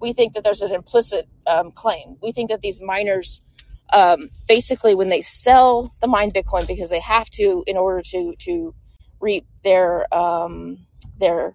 we 0.00 0.14
think 0.14 0.32
that 0.32 0.44
there's 0.44 0.62
an 0.62 0.72
implicit 0.72 1.28
um, 1.46 1.70
claim. 1.70 2.16
We 2.22 2.32
think 2.32 2.50
that 2.50 2.62
these 2.62 2.80
miners, 2.80 3.42
um, 3.92 4.30
basically, 4.48 4.94
when 4.94 5.10
they 5.10 5.20
sell 5.20 5.92
the 6.00 6.08
mined 6.08 6.32
Bitcoin 6.32 6.66
because 6.66 6.88
they 6.88 7.00
have 7.00 7.28
to 7.30 7.62
in 7.66 7.76
order 7.76 8.00
to 8.02 8.34
to 8.40 8.74
reap 9.20 9.46
their 9.62 10.12
um, 10.14 10.86
their 11.18 11.54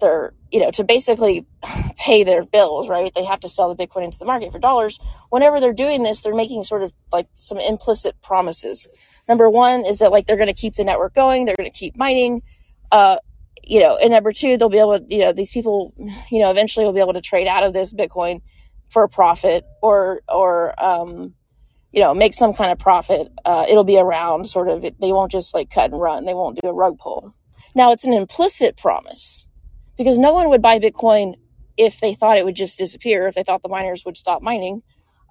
their 0.00 0.34
you 0.50 0.60
know 0.60 0.70
to 0.72 0.84
basically 0.84 1.46
pay 1.98 2.24
their 2.24 2.44
bills 2.44 2.88
right? 2.88 3.12
They 3.14 3.24
have 3.24 3.40
to 3.40 3.48
sell 3.48 3.74
the 3.74 3.86
bitcoin 3.86 4.04
into 4.04 4.18
the 4.18 4.24
market 4.24 4.52
for 4.52 4.58
dollars. 4.58 4.98
Whenever 5.30 5.60
they're 5.60 5.72
doing 5.72 6.02
this 6.02 6.22
they're 6.22 6.34
making 6.34 6.62
sort 6.62 6.82
of 6.82 6.92
like 7.12 7.28
some 7.36 7.58
implicit 7.58 8.20
promises. 8.22 8.88
Number 9.28 9.50
one 9.50 9.84
is 9.84 10.00
that 10.00 10.12
like 10.12 10.26
they're 10.26 10.36
going 10.36 10.48
to 10.48 10.54
keep 10.54 10.74
the 10.74 10.84
network 10.84 11.14
going 11.14 11.44
they're 11.44 11.56
going 11.56 11.70
to 11.70 11.76
keep 11.76 11.96
mining 11.96 12.42
uh 12.92 13.18
you 13.64 13.80
know 13.80 13.96
and 13.96 14.10
number 14.12 14.32
two 14.32 14.56
they'll 14.56 14.68
be 14.68 14.78
able 14.78 14.98
to 14.98 15.04
you 15.08 15.20
know 15.22 15.32
these 15.32 15.50
people 15.50 15.94
you 16.30 16.40
know 16.40 16.50
eventually 16.50 16.84
will 16.84 16.92
be 16.92 17.00
able 17.00 17.14
to 17.14 17.20
trade 17.20 17.46
out 17.48 17.64
of 17.64 17.72
this 17.72 17.92
bitcoin 17.92 18.40
for 18.88 19.04
a 19.04 19.08
profit 19.08 19.64
or 19.82 20.20
or 20.28 20.80
um 20.82 21.34
you 21.92 22.00
know 22.02 22.14
make 22.14 22.34
some 22.34 22.52
kind 22.52 22.70
of 22.70 22.78
profit. 22.78 23.28
Uh, 23.44 23.64
it'll 23.68 23.84
be 23.84 23.98
around 23.98 24.46
sort 24.48 24.68
of 24.68 24.82
they 24.82 25.12
won't 25.12 25.32
just 25.32 25.54
like 25.54 25.70
cut 25.70 25.90
and 25.90 26.00
run. 26.00 26.24
They 26.26 26.34
won't 26.34 26.58
do 26.60 26.68
a 26.68 26.74
rug 26.74 26.98
pull. 26.98 27.34
Now 27.74 27.92
it's 27.92 28.04
an 28.04 28.12
implicit 28.12 28.76
promise 28.76 29.45
because 29.98 30.18
no 30.18 30.32
one 30.32 30.50
would 30.50 30.62
buy 30.62 30.78
Bitcoin 30.80 31.34
if 31.76 32.00
they 32.00 32.14
thought 32.14 32.38
it 32.38 32.44
would 32.46 32.56
just 32.56 32.78
disappear, 32.78 33.28
if 33.28 33.34
they 33.36 33.44
thought 33.44 33.62
the 33.62 33.70
miners 33.70 34.04
would 34.06 34.16
stop 34.18 34.42
mining. 34.42 34.82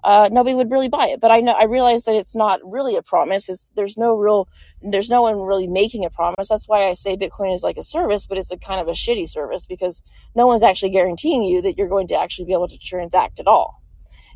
Uh, 0.04 0.28
nobody 0.32 0.54
would 0.54 0.70
really 0.70 0.88
buy 0.88 1.08
it. 1.08 1.20
But 1.20 1.32
I 1.32 1.40
know 1.40 1.52
I 1.52 1.64
realize 1.64 2.04
that 2.04 2.16
it's 2.16 2.34
not 2.34 2.60
really 2.64 2.96
a 2.96 3.02
promise. 3.02 3.48
It's 3.48 3.70
there's 3.76 3.98
no 3.98 4.16
real 4.16 4.48
there's 4.82 5.10
no 5.10 5.22
one 5.22 5.40
really 5.40 5.68
making 5.68 6.04
a 6.04 6.10
promise. 6.10 6.48
That's 6.48 6.68
why 6.68 6.88
I 6.88 6.94
say 6.94 7.16
Bitcoin 7.16 7.54
is 7.54 7.62
like 7.64 7.78
a 7.78 7.84
service, 7.84 8.26
but 8.26 8.38
it's 8.38 8.52
a 8.52 8.58
kind 8.58 8.80
of 8.80 8.88
a 8.88 8.92
shitty 8.92 9.28
service 9.28 9.66
because 9.66 10.02
no 10.34 10.46
one's 10.46 10.62
actually 10.62 10.90
guaranteeing 10.90 11.42
you 11.42 11.62
that 11.62 11.78
you're 11.78 11.88
going 11.88 12.08
to 12.08 12.16
actually 12.20 12.46
be 12.46 12.54
able 12.54 12.68
to 12.68 12.78
transact 12.78 13.40
at 13.40 13.48
all. 13.48 13.82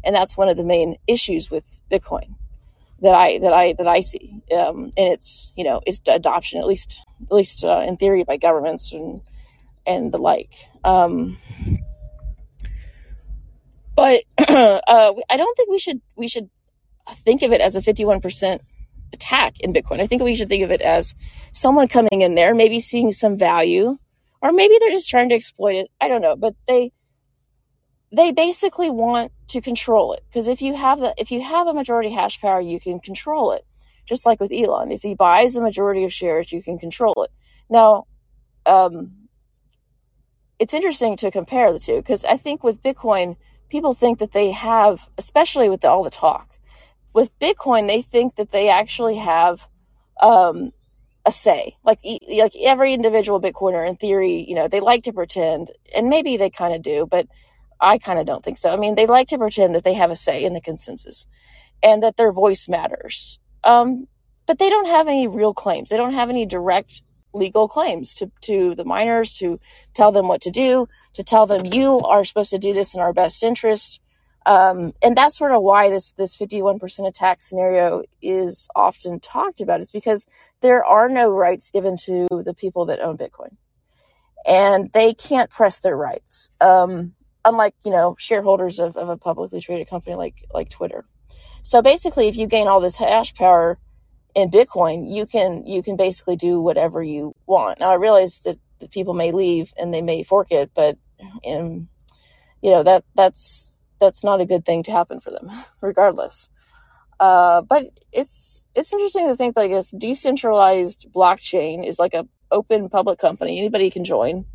And 0.04 0.14
that's 0.16 0.36
one 0.38 0.48
of 0.50 0.56
the 0.56 0.64
main 0.64 0.96
issues 1.08 1.50
with 1.50 1.80
Bitcoin. 1.90 2.28
that 3.02 3.14
I 3.14 3.38
that 3.38 3.52
I 3.52 3.74
that 3.74 3.86
I 3.86 4.00
see, 4.00 4.42
um, 4.56 4.84
and 4.96 5.12
it's 5.12 5.52
you 5.56 5.64
know 5.64 5.80
it's 5.86 6.00
adoption 6.08 6.60
at 6.60 6.66
least 6.66 7.02
at 7.26 7.32
least 7.32 7.64
uh, 7.64 7.84
in 7.86 7.96
theory 7.96 8.24
by 8.24 8.36
governments 8.36 8.92
and 8.92 9.20
and 9.86 10.12
the 10.12 10.18
like. 10.18 10.52
Um, 10.84 11.38
but 13.94 14.22
uh, 14.38 14.80
I 15.28 15.36
don't 15.36 15.56
think 15.56 15.70
we 15.70 15.78
should 15.78 16.00
we 16.16 16.28
should 16.28 16.48
think 17.10 17.42
of 17.42 17.52
it 17.52 17.60
as 17.60 17.76
a 17.76 17.82
fifty 17.82 18.04
one 18.04 18.20
percent 18.20 18.62
attack 19.12 19.60
in 19.60 19.72
Bitcoin. 19.72 20.00
I 20.00 20.06
think 20.06 20.22
we 20.22 20.34
should 20.34 20.48
think 20.48 20.64
of 20.64 20.70
it 20.70 20.80
as 20.80 21.14
someone 21.52 21.88
coming 21.88 22.22
in 22.22 22.34
there, 22.34 22.54
maybe 22.54 22.80
seeing 22.80 23.12
some 23.12 23.36
value, 23.36 23.96
or 24.40 24.52
maybe 24.52 24.76
they're 24.78 24.90
just 24.90 25.10
trying 25.10 25.28
to 25.30 25.34
exploit 25.34 25.76
it. 25.76 25.90
I 26.00 26.08
don't 26.08 26.22
know, 26.22 26.36
but 26.36 26.54
they 26.66 26.92
they 28.12 28.32
basically 28.32 28.90
want 28.90 29.32
to 29.48 29.60
control 29.60 30.12
it 30.14 30.24
because 30.28 30.48
if 30.48 30.62
you 30.62 30.74
have 30.74 30.98
the 30.98 31.14
if 31.18 31.30
you 31.30 31.40
have 31.40 31.66
a 31.66 31.74
majority 31.74 32.10
hash 32.10 32.40
power, 32.40 32.60
you 32.60 32.80
can 32.80 32.98
control 33.00 33.52
it. 33.52 33.64
Just 34.06 34.26
like 34.26 34.40
with 34.40 34.52
Elon, 34.52 34.90
if 34.90 35.02
he 35.02 35.14
buys 35.14 35.54
the 35.54 35.60
majority 35.60 36.04
of 36.04 36.12
shares, 36.12 36.50
you 36.50 36.62
can 36.62 36.78
control 36.78 37.14
it. 37.22 37.30
Now, 37.68 38.06
um, 38.66 39.19
it's 40.60 40.74
interesting 40.74 41.16
to 41.16 41.30
compare 41.30 41.72
the 41.72 41.80
two 41.80 41.96
because 41.96 42.24
I 42.26 42.36
think 42.36 42.62
with 42.62 42.82
Bitcoin, 42.82 43.36
people 43.70 43.94
think 43.94 44.20
that 44.20 44.32
they 44.32 44.52
have, 44.52 45.08
especially 45.18 45.70
with 45.70 45.84
all 45.86 46.04
the 46.04 46.10
talk, 46.10 46.58
with 47.14 47.36
Bitcoin, 47.40 47.88
they 47.88 48.02
think 48.02 48.36
that 48.36 48.50
they 48.50 48.68
actually 48.68 49.16
have 49.16 49.66
um, 50.20 50.72
a 51.24 51.32
say. 51.32 51.76
Like 51.82 52.00
like 52.28 52.52
every 52.62 52.92
individual 52.92 53.40
Bitcoiner, 53.40 53.88
in 53.88 53.96
theory, 53.96 54.44
you 54.46 54.54
know, 54.54 54.68
they 54.68 54.80
like 54.80 55.04
to 55.04 55.14
pretend, 55.14 55.70
and 55.96 56.10
maybe 56.10 56.36
they 56.36 56.50
kind 56.50 56.74
of 56.74 56.82
do, 56.82 57.06
but 57.10 57.26
I 57.80 57.96
kind 57.96 58.18
of 58.18 58.26
don't 58.26 58.44
think 58.44 58.58
so. 58.58 58.70
I 58.70 58.76
mean, 58.76 58.96
they 58.96 59.06
like 59.06 59.28
to 59.28 59.38
pretend 59.38 59.74
that 59.74 59.84
they 59.84 59.94
have 59.94 60.10
a 60.10 60.16
say 60.16 60.44
in 60.44 60.52
the 60.52 60.60
consensus 60.60 61.26
and 61.82 62.02
that 62.02 62.18
their 62.18 62.32
voice 62.32 62.68
matters. 62.68 63.38
Um, 63.64 64.06
but 64.46 64.58
they 64.58 64.68
don't 64.68 64.88
have 64.88 65.08
any 65.08 65.26
real 65.26 65.54
claims. 65.54 65.88
They 65.88 65.96
don't 65.96 66.14
have 66.14 66.28
any 66.30 66.44
direct 66.44 67.02
legal 67.32 67.68
claims 67.68 68.14
to, 68.14 68.30
to 68.42 68.74
the 68.74 68.84
miners 68.84 69.34
to 69.38 69.60
tell 69.94 70.12
them 70.12 70.28
what 70.28 70.40
to 70.42 70.50
do, 70.50 70.88
to 71.14 71.22
tell 71.22 71.46
them 71.46 71.66
you 71.66 72.00
are 72.00 72.24
supposed 72.24 72.50
to 72.50 72.58
do 72.58 72.72
this 72.72 72.94
in 72.94 73.00
our 73.00 73.12
best 73.12 73.42
interest. 73.42 74.00
Um, 74.46 74.92
and 75.02 75.16
that's 75.16 75.36
sort 75.36 75.52
of 75.52 75.62
why 75.62 75.90
this 75.90 76.12
this 76.12 76.36
51% 76.36 77.06
attack 77.06 77.42
scenario 77.42 78.02
is 78.22 78.68
often 78.74 79.20
talked 79.20 79.60
about 79.60 79.80
is 79.80 79.92
because 79.92 80.26
there 80.60 80.84
are 80.84 81.08
no 81.10 81.30
rights 81.30 81.70
given 81.70 81.96
to 82.04 82.26
the 82.30 82.54
people 82.54 82.86
that 82.86 83.00
own 83.00 83.18
Bitcoin. 83.18 83.56
And 84.46 84.90
they 84.92 85.12
can't 85.12 85.50
press 85.50 85.80
their 85.80 85.96
rights. 85.96 86.48
Um, 86.62 87.12
unlike 87.44 87.74
you 87.84 87.90
know 87.90 88.16
shareholders 88.18 88.78
of, 88.78 88.96
of 88.96 89.08
a 89.08 89.16
publicly 89.16 89.60
traded 89.60 89.88
company 89.88 90.16
like 90.16 90.44
like 90.52 90.70
Twitter. 90.70 91.04
So 91.62 91.82
basically, 91.82 92.28
if 92.28 92.36
you 92.36 92.46
gain 92.46 92.68
all 92.68 92.80
this 92.80 92.96
hash 92.96 93.34
power 93.34 93.78
in 94.34 94.50
Bitcoin, 94.50 95.12
you 95.12 95.26
can 95.26 95.66
you 95.66 95.82
can 95.82 95.96
basically 95.96 96.36
do 96.36 96.60
whatever 96.60 97.02
you 97.02 97.34
want. 97.46 97.80
Now 97.80 97.90
I 97.90 97.94
realize 97.94 98.40
that, 98.40 98.58
people 98.90 99.12
may 99.12 99.30
leave 99.30 99.74
and 99.78 99.92
they 99.92 100.00
may 100.00 100.22
fork 100.22 100.50
it, 100.50 100.70
but 100.74 100.96
um, 101.46 101.86
you 102.62 102.70
know 102.70 102.82
that 102.82 103.04
that's 103.14 103.78
that's 104.00 104.24
not 104.24 104.40
a 104.40 104.46
good 104.46 104.64
thing 104.64 104.82
to 104.84 104.90
happen 104.90 105.20
for 105.20 105.30
them, 105.30 105.50
regardless. 105.82 106.48
Uh, 107.18 107.60
but 107.60 107.84
it's 108.10 108.66
it's 108.74 108.94
interesting 108.94 109.28
to 109.28 109.36
think 109.36 109.54
like 109.54 109.70
this 109.70 109.90
decentralized 109.90 111.08
blockchain 111.14 111.86
is 111.86 111.98
like 111.98 112.14
a 112.14 112.26
open 112.50 112.88
public 112.88 113.18
company 113.18 113.58
anybody 113.58 113.90
can 113.90 114.04
join, 114.04 114.46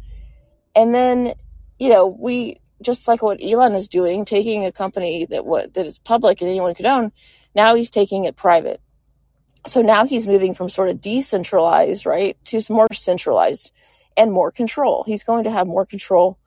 and 0.76 0.96
then 0.96 1.36
you 1.78 1.90
know 1.90 2.08
we 2.08 2.58
just 2.82 3.08
like 3.08 3.22
what 3.22 3.40
Elon 3.44 3.74
is 3.74 3.88
doing, 3.88 4.26
taking 4.26 4.66
a 4.66 4.72
company 4.72 5.26
that 5.30 5.46
what 5.46 5.76
that 5.76 5.86
is 5.86 6.00
public 6.00 6.42
and 6.42 6.50
anyone 6.50 6.74
could 6.74 6.86
own, 6.86 7.12
now 7.56 7.76
he's 7.76 7.90
taking 7.90 8.26
it 8.26 8.36
private. 8.36 8.82
So 9.66 9.82
now 9.82 10.06
he's 10.06 10.28
moving 10.28 10.54
from 10.54 10.70
sort 10.70 10.90
of 10.90 11.02
decentralized, 11.02 12.06
right, 12.06 12.38
to 12.46 12.62
more 12.70 12.88
centralized 12.94 13.72
and 14.16 14.32
more 14.32 14.52
control. 14.52 15.04
He's 15.06 15.24
going 15.24 15.46
to 15.46 15.52
have 15.52 15.68
more 15.68 15.86
control 15.86 16.38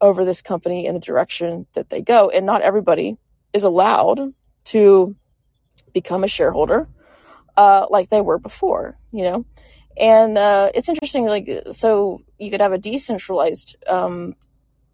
over 0.00 0.24
this 0.24 0.42
company 0.42 0.86
and 0.86 0.96
the 0.96 1.00
direction 1.00 1.66
that 1.74 1.90
they 1.90 2.02
go. 2.02 2.30
And 2.30 2.46
not 2.46 2.62
everybody 2.62 3.18
is 3.52 3.64
allowed 3.64 4.34
to 4.64 5.14
become 5.92 6.24
a 6.24 6.28
shareholder 6.28 6.88
uh, 7.56 7.86
like 7.90 8.08
they 8.08 8.20
were 8.20 8.38
before, 8.38 8.98
you 9.12 9.24
know. 9.24 9.44
And 9.98 10.38
uh, 10.38 10.70
it's 10.74 10.88
interesting, 10.88 11.26
like, 11.26 11.48
so 11.72 12.22
you 12.38 12.50
could 12.50 12.62
have 12.62 12.72
a 12.72 12.78
decentralized 12.78 13.76
um, 13.86 14.34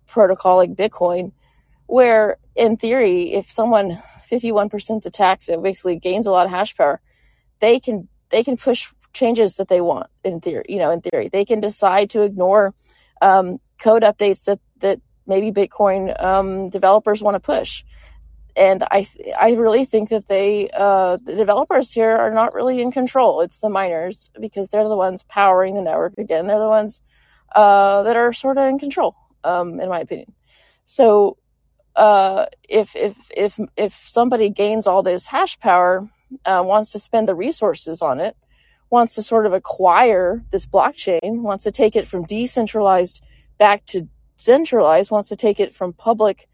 protocol 0.06 0.56
like 0.56 0.74
Bitcoin, 0.74 1.32
where 1.86 2.38
in 2.56 2.76
theory, 2.76 3.34
if 3.34 3.48
someone 3.48 3.92
51% 4.30 5.06
attacks 5.06 5.48
it 5.48 5.62
basically 5.62 5.98
gains 5.98 6.26
a 6.26 6.32
lot 6.32 6.46
of 6.46 6.50
hash 6.50 6.76
power, 6.76 7.00
they 7.60 7.80
can 7.80 8.08
they 8.30 8.44
can 8.44 8.56
push 8.56 8.92
changes 9.12 9.56
that 9.56 9.68
they 9.68 9.80
want 9.80 10.08
in 10.24 10.38
theory. 10.38 10.64
You 10.68 10.78
know, 10.78 10.90
in 10.90 11.00
theory, 11.00 11.28
they 11.28 11.44
can 11.44 11.60
decide 11.60 12.10
to 12.10 12.22
ignore 12.22 12.74
um, 13.22 13.58
code 13.82 14.02
updates 14.02 14.44
that 14.44 14.60
that 14.80 15.00
maybe 15.26 15.50
Bitcoin 15.50 16.20
um, 16.22 16.70
developers 16.70 17.22
want 17.22 17.34
to 17.34 17.40
push. 17.40 17.84
And 18.56 18.82
I 18.90 19.06
I 19.38 19.54
really 19.54 19.84
think 19.84 20.08
that 20.10 20.26
they 20.26 20.68
uh, 20.76 21.18
the 21.22 21.34
developers 21.34 21.92
here 21.92 22.16
are 22.16 22.32
not 22.32 22.54
really 22.54 22.80
in 22.80 22.90
control. 22.90 23.40
It's 23.40 23.60
the 23.60 23.68
miners 23.68 24.30
because 24.40 24.68
they're 24.68 24.88
the 24.88 24.96
ones 24.96 25.22
powering 25.24 25.74
the 25.74 25.82
network 25.82 26.14
again. 26.18 26.46
They're 26.46 26.58
the 26.58 26.68
ones 26.68 27.02
uh, 27.54 28.02
that 28.02 28.16
are 28.16 28.32
sort 28.32 28.58
of 28.58 28.68
in 28.68 28.78
control 28.78 29.14
um, 29.44 29.80
in 29.80 29.88
my 29.88 30.00
opinion. 30.00 30.34
So 30.84 31.36
uh, 31.94 32.46
if 32.68 32.96
if 32.96 33.16
if 33.36 33.60
if 33.76 33.92
somebody 33.92 34.50
gains 34.50 34.86
all 34.86 35.02
this 35.02 35.26
hash 35.26 35.58
power, 35.58 36.08
uh, 36.44 36.62
wants 36.64 36.92
to 36.92 36.98
spend 36.98 37.28
the 37.28 37.34
resources 37.34 38.02
on 38.02 38.20
it, 38.20 38.36
wants 38.90 39.14
to 39.14 39.22
sort 39.22 39.46
of 39.46 39.52
acquire 39.52 40.44
this 40.50 40.66
blockchain, 40.66 41.42
wants 41.42 41.64
to 41.64 41.70
take 41.70 41.96
it 41.96 42.06
from 42.06 42.24
decentralized 42.24 43.22
back 43.58 43.84
to 43.86 44.08
centralized, 44.36 45.10
wants 45.10 45.28
to 45.28 45.36
take 45.36 45.60
it 45.60 45.74
from 45.74 45.92
public 45.92 46.48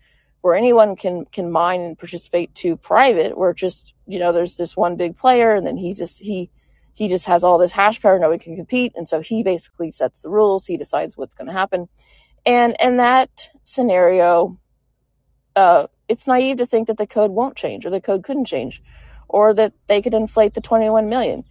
where 0.44 0.54
anyone 0.54 0.94
can 0.94 1.24
can 1.26 1.50
mine 1.50 1.80
and 1.80 1.98
participate 1.98 2.54
to 2.54 2.76
private 2.76 3.38
where 3.38 3.54
just 3.54 3.94
you 4.06 4.18
know 4.18 4.30
there's 4.30 4.58
this 4.58 4.76
one 4.76 4.94
big 4.94 5.16
player 5.16 5.54
and 5.54 5.66
then 5.66 5.78
he 5.78 5.94
just 5.94 6.20
he 6.20 6.50
he 6.92 7.08
just 7.08 7.26
has 7.26 7.42
all 7.42 7.56
this 7.56 7.72
hash 7.72 8.00
power 8.02 8.18
no 8.18 8.28
one 8.28 8.38
can 8.38 8.54
compete 8.54 8.92
and 8.94 9.08
so 9.08 9.20
he 9.20 9.42
basically 9.42 9.90
sets 9.90 10.22
the 10.22 10.28
rules 10.28 10.66
he 10.66 10.76
decides 10.76 11.16
what's 11.16 11.34
going 11.34 11.48
to 11.48 11.52
happen. 11.52 11.88
And 12.44 12.76
in 12.78 12.98
that 12.98 13.48
scenario, 13.62 14.58
uh, 15.56 15.86
it's 16.08 16.28
naive 16.28 16.58
to 16.58 16.66
think 16.66 16.88
that 16.88 16.98
the 16.98 17.06
code 17.06 17.30
won't 17.30 17.56
change 17.56 17.86
or 17.86 17.90
the 17.90 18.00
code 18.00 18.22
couldn't 18.22 18.44
change 18.44 18.82
or 19.34 19.52
that 19.52 19.74
they 19.88 20.00
could 20.00 20.14
inflate 20.14 20.54
the 20.54 20.62
21 20.62 21.10
million. 21.10 21.44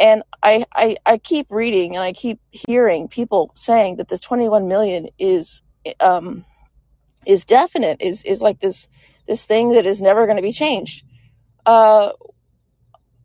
And 0.00 0.22
I, 0.42 0.64
I, 0.74 0.96
I 1.06 1.18
keep 1.18 1.46
reading 1.50 1.96
and 1.96 2.04
I 2.04 2.12
keep 2.12 2.40
hearing 2.52 3.08
people 3.08 3.52
saying 3.56 3.96
that 3.96 4.08
this 4.08 4.20
21 4.20 4.68
million 4.68 5.08
is, 5.18 5.62
um, 6.00 6.44
is 7.26 7.44
definite, 7.46 8.02
is, 8.02 8.24
is 8.24 8.42
like 8.42 8.60
this, 8.60 8.88
this 9.26 9.46
thing 9.46 9.72
that 9.72 9.86
is 9.86 10.02
never 10.02 10.26
going 10.26 10.36
to 10.36 10.42
be 10.42 10.52
changed. 10.52 11.04
Uh, 11.66 12.12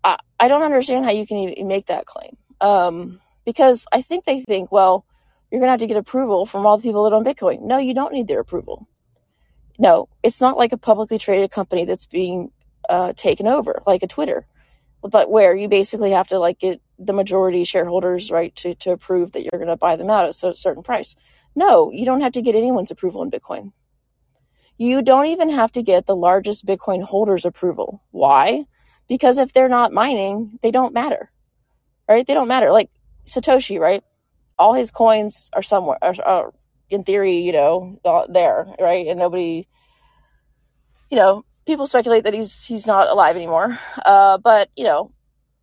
I, 0.03 0.17
I 0.39 0.47
don't 0.47 0.63
understand 0.63 1.05
how 1.05 1.11
you 1.11 1.27
can 1.27 1.37
even 1.37 1.67
make 1.67 1.87
that 1.87 2.05
claim. 2.05 2.37
Um, 2.61 3.21
because 3.45 3.87
I 3.91 4.01
think 4.01 4.25
they 4.25 4.41
think, 4.41 4.71
well, 4.71 5.05
you're 5.51 5.59
going 5.59 5.67
to 5.67 5.71
have 5.71 5.81
to 5.81 5.87
get 5.87 5.97
approval 5.97 6.45
from 6.45 6.65
all 6.65 6.77
the 6.77 6.83
people 6.83 7.03
that 7.05 7.13
own 7.15 7.25
Bitcoin. 7.25 7.63
No, 7.63 7.77
you 7.79 7.93
don't 7.93 8.13
need 8.13 8.27
their 8.27 8.41
approval. 8.41 8.87
No, 9.79 10.09
it's 10.23 10.41
not 10.41 10.57
like 10.57 10.73
a 10.73 10.77
publicly 10.77 11.19
traded 11.19 11.51
company 11.51 11.85
that's 11.85 12.05
being 12.07 12.51
uh, 12.89 13.13
taken 13.13 13.47
over, 13.47 13.81
like 13.87 14.03
a 14.03 14.07
Twitter, 14.07 14.47
but 15.03 15.31
where 15.31 15.55
you 15.55 15.69
basically 15.69 16.11
have 16.11 16.29
to 16.29 16.39
like 16.39 16.59
get 16.59 16.81
the 16.99 17.13
majority 17.13 17.65
shareholders 17.65 18.31
right 18.31 18.55
to, 18.57 18.75
to 18.75 18.91
approve 18.91 19.33
that 19.33 19.43
you're 19.43 19.59
going 19.59 19.69
to 19.69 19.77
buy 19.77 19.97
them 19.97 20.11
out 20.11 20.25
at 20.25 20.43
a 20.43 20.55
certain 20.55 20.83
price. 20.83 21.15
No, 21.55 21.91
you 21.91 22.05
don't 22.05 22.21
have 22.21 22.33
to 22.33 22.43
get 22.43 22.55
anyone's 22.55 22.91
approval 22.91 23.23
in 23.23 23.31
Bitcoin. 23.31 23.73
You 24.77 25.03
don't 25.03 25.27
even 25.27 25.49
have 25.51 25.73
to 25.73 25.83
get 25.83 26.07
the 26.07 26.17
largest 26.17 26.65
Bitcoin 26.65 27.03
holders' 27.03 27.45
approval. 27.45 28.03
Why? 28.11 28.65
Because 29.09 29.37
if 29.39 29.53
they're 29.53 29.69
not 29.69 29.93
mining, 29.93 30.59
they 30.63 30.71
don't 30.71 30.93
matter, 30.93 31.31
right? 32.09 32.27
They 32.27 32.35
don't 32.35 32.49
matter. 32.49 32.71
Like 32.71 32.91
Satoshi, 33.27 33.79
right? 33.79 34.03
all 34.57 34.73
his 34.73 34.91
coins 34.91 35.49
are 35.53 35.61
somewhere, 35.61 35.97
are, 36.01 36.15
are 36.23 36.53
in 36.89 37.03
theory, 37.03 37.39
you 37.39 37.51
know, 37.51 37.99
there, 38.29 38.67
right? 38.79 39.07
And 39.07 39.19
nobody, 39.19 39.65
you 41.09 41.17
know, 41.17 41.45
people 41.69 41.85
speculate 41.85 42.23
that 42.23 42.33
he's 42.33 42.65
he's 42.65 42.87
not 42.87 43.07
alive 43.07 43.35
anymore. 43.35 43.77
Uh, 44.03 44.39
but 44.39 44.69
you 44.75 44.83
know, 44.83 45.11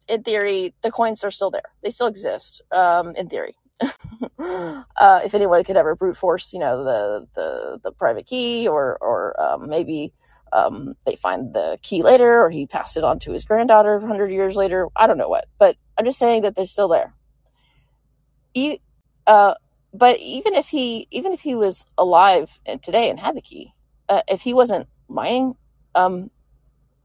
in 0.08 0.22
theory, 0.22 0.72
the 0.82 0.90
coins 0.90 1.24
are 1.24 1.32
still 1.32 1.50
there. 1.50 1.70
They 1.82 1.90
still 1.90 2.06
exist. 2.06 2.62
Um, 2.70 3.14
in 3.16 3.28
theory. 3.28 3.56
uh, 4.38 5.20
if 5.24 5.34
anyone 5.34 5.62
could 5.64 5.76
ever 5.76 5.96
brute 5.96 6.16
force, 6.16 6.52
you 6.52 6.60
know, 6.60 6.84
the 6.84 7.26
the 7.34 7.80
the 7.82 7.92
private 7.92 8.24
key, 8.24 8.68
or 8.68 8.96
or 9.00 9.38
um, 9.40 9.68
maybe 9.68 10.12
um, 10.52 10.94
they 11.04 11.16
find 11.16 11.52
the 11.52 11.78
key 11.82 12.02
later, 12.02 12.42
or 12.42 12.50
he 12.50 12.66
passed 12.66 12.96
it 12.96 13.04
on 13.04 13.18
to 13.18 13.32
his 13.32 13.44
granddaughter 13.44 13.98
hundred 13.98 14.30
years 14.30 14.56
later. 14.56 14.88
I 14.94 15.06
don't 15.06 15.18
know 15.18 15.28
what, 15.28 15.46
but 15.58 15.76
I'm 15.98 16.04
just 16.04 16.18
saying 16.18 16.42
that 16.42 16.54
they're 16.54 16.66
still 16.66 16.88
there. 16.88 17.14
Uh, 19.26 19.54
but 19.92 20.18
even 20.20 20.54
if 20.54 20.68
he 20.68 21.08
even 21.10 21.32
if 21.32 21.40
he 21.40 21.56
was 21.56 21.84
alive 21.98 22.58
today 22.80 23.10
and 23.10 23.18
had 23.18 23.36
the 23.36 23.42
key, 23.42 23.74
uh, 24.08 24.22
if 24.28 24.40
he 24.40 24.54
wasn't 24.54 24.88
mining, 25.08 25.56
um, 25.96 26.30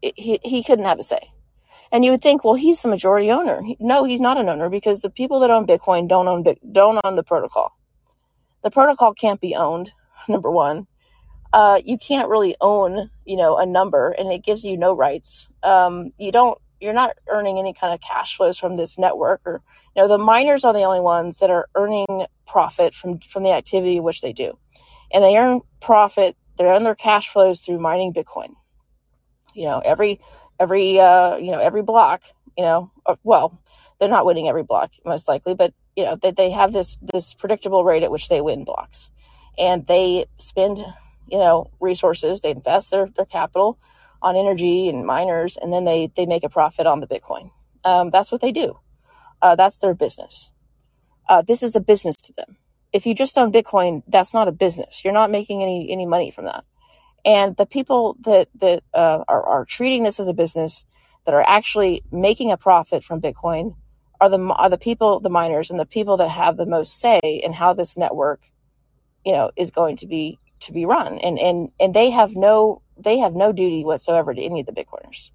he 0.02 0.40
he 0.44 0.64
couldn't 0.64 0.86
have 0.86 1.00
a 1.00 1.04
say. 1.04 1.22
And 1.92 2.06
you 2.06 2.12
would 2.12 2.22
think, 2.22 2.44
well, 2.44 2.54
he's 2.54 2.82
the 2.82 2.88
majority 2.88 3.32
owner. 3.32 3.62
No, 3.80 4.06
he's 4.06 4.22
not 4.22 4.38
an 4.38 4.48
owner 4.48 4.70
because 4.70 5.02
the 5.02 5.10
people 5.10 5.42
that 5.42 5.52
own 5.52 5.68
Bitcoin 5.68 6.08
don't 6.08 6.28
own 6.28 6.44
don't 6.72 7.00
own 7.04 7.16
the 7.16 7.24
protocol. 7.24 7.74
The 8.64 8.72
protocol 8.72 9.14
can't 9.14 9.42
be 9.42 9.56
owned. 9.56 9.92
Number 10.28 10.52
one, 10.52 10.88
uh, 11.52 11.82
you 11.84 11.98
can't 11.98 12.30
really 12.30 12.56
own, 12.62 13.10
you 13.26 13.36
know, 13.36 13.58
a 13.58 13.66
number, 13.66 14.12
and 14.12 14.32
it 14.32 14.44
gives 14.44 14.64
you 14.64 14.78
no 14.78 14.94
rights. 14.94 15.50
Um, 15.64 16.12
you 16.18 16.32
don't. 16.32 16.58
You're 16.80 16.94
not 16.94 17.16
earning 17.28 17.60
any 17.60 17.74
kind 17.74 17.94
of 17.94 18.02
cash 18.02 18.36
flows 18.36 18.58
from 18.58 18.76
this 18.76 18.98
network, 18.98 19.42
or 19.46 19.62
you 19.96 20.02
know, 20.02 20.08
the 20.08 20.18
miners 20.18 20.64
are 20.64 20.74
the 20.74 20.84
only 20.84 21.00
ones 21.02 21.40
that 21.40 21.50
are 21.50 21.68
earning 21.76 22.26
profit 22.48 22.94
from 22.96 23.20
from 23.20 23.44
the 23.44 23.52
activity 23.52 24.00
which 24.00 24.22
they 24.22 24.34
do, 24.34 24.58
and 25.14 25.24
they 25.24 25.38
earn 25.38 25.62
profit. 25.82 26.36
They 26.58 26.66
earn 26.66 26.84
their 26.84 26.96
cash 26.96 27.30
flows 27.30 27.62
through 27.62 27.80
mining 27.80 28.14
Bitcoin. 28.14 28.54
You 29.54 29.66
know, 29.66 29.80
every 29.80 30.20
every 30.60 31.00
uh, 31.00 31.38
you 31.38 31.52
know 31.52 31.60
every 31.60 31.84
block. 31.84 32.24
You 32.58 32.66
know, 32.66 32.92
uh, 33.06 33.16
well, 33.24 33.62
they're 34.00 34.10
not 34.10 34.26
winning 34.26 34.48
every 34.50 34.64
block 34.64 34.92
most 35.06 35.28
likely, 35.28 35.56
but 35.56 35.74
you 35.96 36.04
know 36.06 36.16
that 36.18 36.36
they, 36.36 36.50
they 36.50 36.52
have 36.52 36.74
this 36.74 36.98
this 37.14 37.34
predictable 37.34 37.84
rate 37.84 38.04
at 38.04 38.12
which 38.12 38.30
they 38.30 38.42
win 38.42 38.64
blocks, 38.66 39.12
and 39.58 39.86
they 39.88 40.26
spend 40.38 40.80
you 41.28 41.38
know 41.38 41.72
resources. 41.80 42.42
They 42.42 42.52
invest 42.52 42.92
their 42.92 43.08
their 43.16 43.26
capital 43.26 43.80
on 44.22 44.36
energy 44.36 44.90
and 44.90 45.06
miners, 45.06 45.58
and 45.58 45.74
then 45.74 45.86
they 45.86 46.12
they 46.16 46.26
make 46.26 46.44
a 46.44 46.50
profit 46.50 46.88
on 46.88 47.00
the 47.00 47.08
Bitcoin. 47.08 47.52
Um, 47.84 48.10
that's 48.10 48.32
what 48.32 48.42
they 48.42 48.52
do. 48.52 48.80
Uh, 49.42 49.56
that's 49.56 49.78
their 49.80 49.94
business. 49.94 50.52
Uh, 51.28 51.42
this 51.42 51.64
is 51.64 51.76
a 51.76 51.82
business 51.82 52.16
to 52.18 52.34
them. 52.34 52.58
If 52.94 53.06
you 53.06 53.16
just 53.16 53.38
own 53.38 53.52
Bitcoin, 53.52 54.04
that's 54.08 54.34
not 54.34 54.48
a 54.48 54.52
business. 54.52 55.04
You're 55.04 55.14
not 55.14 55.32
making 55.32 55.64
any 55.64 55.92
any 55.92 56.06
money 56.06 56.32
from 56.32 56.46
that. 56.46 56.66
And 57.26 57.56
the 57.56 57.66
people 57.66 58.18
that 58.22 58.48
that 58.56 58.84
uh, 58.94 59.24
are, 59.28 59.44
are 59.44 59.66
treating 59.66 60.04
this 60.04 60.20
as 60.20 60.28
a 60.28 60.34
business, 60.34 60.86
that 61.26 61.36
are 61.36 61.44
actually 61.46 62.04
making 62.12 62.52
a 62.52 62.58
profit 62.58 63.04
from 63.04 63.22
Bitcoin, 63.22 63.76
are 64.20 64.30
the 64.30 64.40
are 64.40 64.70
the 64.70 64.78
people, 64.78 65.20
the 65.20 65.30
miners, 65.30 65.70
and 65.70 65.80
the 65.80 65.86
people 65.86 66.18
that 66.18 66.30
have 66.30 66.58
the 66.58 66.66
most 66.66 67.00
say 67.00 67.20
in 67.24 67.54
how 67.54 67.74
this 67.74 67.98
network, 67.98 68.42
you 69.26 69.34
know, 69.34 69.52
is 69.56 69.72
going 69.72 69.98
to 69.98 70.08
be 70.08 70.40
to 70.62 70.74
be 70.74 70.86
run. 70.86 71.20
And 71.20 71.38
and 71.38 71.72
and 71.80 71.94
they 71.94 72.10
have 72.10 72.36
no 72.36 72.82
they 72.98 73.20
have 73.20 73.36
no 73.36 73.52
duty 73.52 73.84
whatsoever 73.84 74.34
to 74.34 74.42
any 74.42 74.62
of 74.62 74.66
the 74.66 74.72
Bitcoiners. 74.72 75.32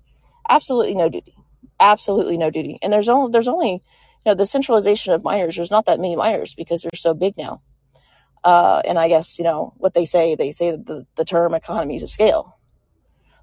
Absolutely 0.49 0.95
no 0.95 1.09
duty. 1.09 1.35
Absolutely 1.79 2.39
no 2.39 2.51
duty. 2.51 2.79
And 2.83 2.93
there's 2.93 3.09
only 3.09 3.31
there's 3.33 3.49
only 3.49 3.73
you 3.73 3.81
know 4.25 4.35
the 4.35 4.47
centralization 4.47 5.13
of 5.13 5.25
miners. 5.25 5.57
There's 5.57 5.71
not 5.71 5.87
that 5.87 6.01
many 6.01 6.17
miners 6.17 6.55
because 6.55 6.83
they're 6.83 6.91
so 6.95 7.15
big 7.15 7.37
now. 7.37 7.63
Uh, 8.45 8.81
and 8.85 8.99
I 8.99 9.09
guess, 9.09 9.39
you 9.39 9.45
know, 9.45 9.75
what 9.79 9.95
they 9.95 10.05
say, 10.05 10.35
they 10.35 10.53
say 10.53 10.71
the, 10.71 11.07
the 11.17 11.25
term 11.25 11.55
economies 11.55 12.03
of 12.03 12.11
scale. 12.11 12.59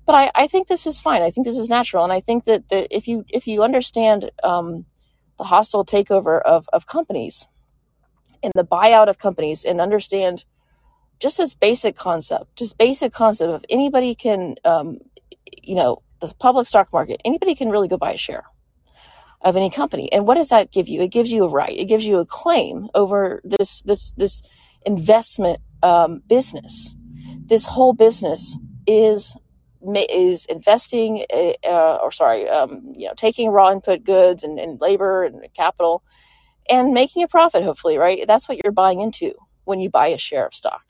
But 0.06 0.16
I, 0.16 0.32
I 0.36 0.48
think 0.48 0.68
this 0.68 0.86
is 0.86 1.00
fine. 1.00 1.22
I 1.22 1.32
think 1.32 1.46
this 1.46 1.58
is 1.58 1.70
natural. 1.70 2.04
And 2.04 2.14
I 2.14 2.20
think 2.20 2.46
that, 2.46 2.64
if 2.70 3.08
you 3.08 3.26
if 3.30 3.48
you 3.48 3.64
understand 3.64 4.32
um, 4.44 4.86
the 5.38 5.46
hostile 5.46 5.86
takeover 5.86 6.42
of, 6.42 6.70
of 6.74 6.86
companies 6.86 7.48
and 8.42 8.52
the 8.56 8.66
buyout 8.66 9.08
of 9.08 9.18
companies 9.18 9.64
and 9.64 9.80
understand 9.80 10.44
just 11.20 11.38
this 11.38 11.54
basic 11.54 11.96
concept, 11.96 12.56
just 12.56 12.78
basic 12.78 13.14
concept 13.14 13.52
of 13.52 13.66
anybody 13.70 14.14
can, 14.14 14.56
um, 14.66 15.00
you 15.62 15.76
know, 15.76 16.02
the 16.20 16.34
public 16.40 16.68
stock 16.68 16.92
market, 16.92 17.22
anybody 17.24 17.56
can 17.56 17.70
really 17.70 17.88
go 17.88 17.98
buy 17.98 18.12
a 18.14 18.18
share 18.18 18.44
of 19.42 19.56
any 19.56 19.70
company. 19.70 20.12
And 20.12 20.26
what 20.26 20.36
does 20.36 20.50
that 20.50 20.72
give 20.72 20.88
you? 20.88 21.02
It 21.02 21.10
gives 21.10 21.32
you 21.32 21.46
a 21.46 21.50
right. 21.50 21.78
It 21.78 21.86
gives 21.86 22.06
you 22.06 22.20
a 22.20 22.26
claim 22.26 22.90
over 22.94 23.42
this 23.44 23.82
this 23.84 24.12
this 24.12 24.42
investment 24.86 25.60
um, 25.82 26.22
business. 26.28 26.96
This 27.46 27.66
whole 27.66 27.94
business 27.94 28.58
is 28.88 29.36
is 30.10 30.46
investing, 30.46 31.26
uh, 31.66 31.96
or 31.98 32.12
sorry, 32.12 32.48
um, 32.50 32.94
you 32.96 33.08
know, 33.08 33.14
taking 33.18 33.50
raw 33.50 33.72
input 33.72 34.04
goods 34.04 34.44
and, 34.44 34.58
and 34.58 34.80
labor 34.80 35.24
and 35.24 35.46
capital, 35.54 36.04
and 36.70 36.94
making 36.94 37.24
a 37.24 37.28
profit. 37.28 37.64
Hopefully, 37.64 37.98
right? 37.98 38.26
That's 38.28 38.48
what 38.48 38.60
you're 38.64 38.72
buying 38.74 39.02
into 39.02 39.34
when 39.66 39.80
you 39.82 39.90
buy 39.90 40.08
a 40.08 40.18
share 40.18 40.46
of 40.46 40.56
stock. 40.56 40.84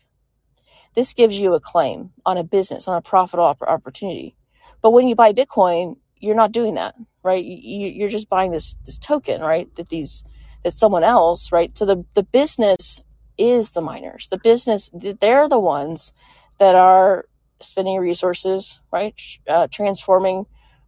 This 0.96 1.14
gives 1.14 1.36
you 1.36 1.54
a 1.56 1.60
claim 1.60 2.12
on 2.26 2.38
a 2.38 2.44
business, 2.44 2.88
on 2.88 2.96
a 2.96 3.02
profitable 3.02 3.46
opportunity. 3.46 4.36
But 4.82 4.92
when 4.92 5.08
you 5.08 5.16
buy 5.16 5.34
Bitcoin, 5.34 5.98
you're 6.18 6.36
not 6.36 6.52
doing 6.52 6.76
that, 6.76 6.96
right? 7.24 7.44
You, 7.44 7.88
you're 7.88 8.10
just 8.10 8.30
buying 8.30 8.52
this 8.52 8.78
this 8.86 8.98
token, 8.98 9.42
right? 9.42 9.74
That 9.76 9.90
these 9.90 10.24
that 10.64 10.76
someone 10.76 11.04
else, 11.04 11.52
right? 11.52 11.76
So 11.78 11.86
the 11.86 12.06
the 12.14 12.24
business 12.24 13.02
is 13.38 13.72
the 13.72 13.82
miners. 13.82 14.28
The 14.30 14.38
business, 14.38 14.92
they're 14.94 15.50
the 15.50 15.60
ones 15.60 16.14
that 16.60 16.76
are 16.76 17.26
spending 17.60 17.98
resources, 18.00 18.80
right? 18.92 19.16
Uh, 19.48 19.68
transforming 19.72 20.46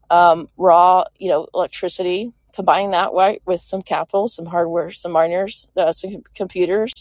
um, 0.10 0.48
raw, 0.58 1.06
you 1.18 1.30
know, 1.30 1.48
electricity, 1.54 2.34
combining 2.54 2.92
that 2.92 3.12
right 3.14 3.42
with 3.46 3.62
some 3.62 3.82
capital, 3.82 4.28
some 4.28 4.46
hardware, 4.46 4.92
some 4.92 5.12
miners, 5.12 5.68
uh, 5.78 5.92
some 5.92 6.24
computers 6.36 6.92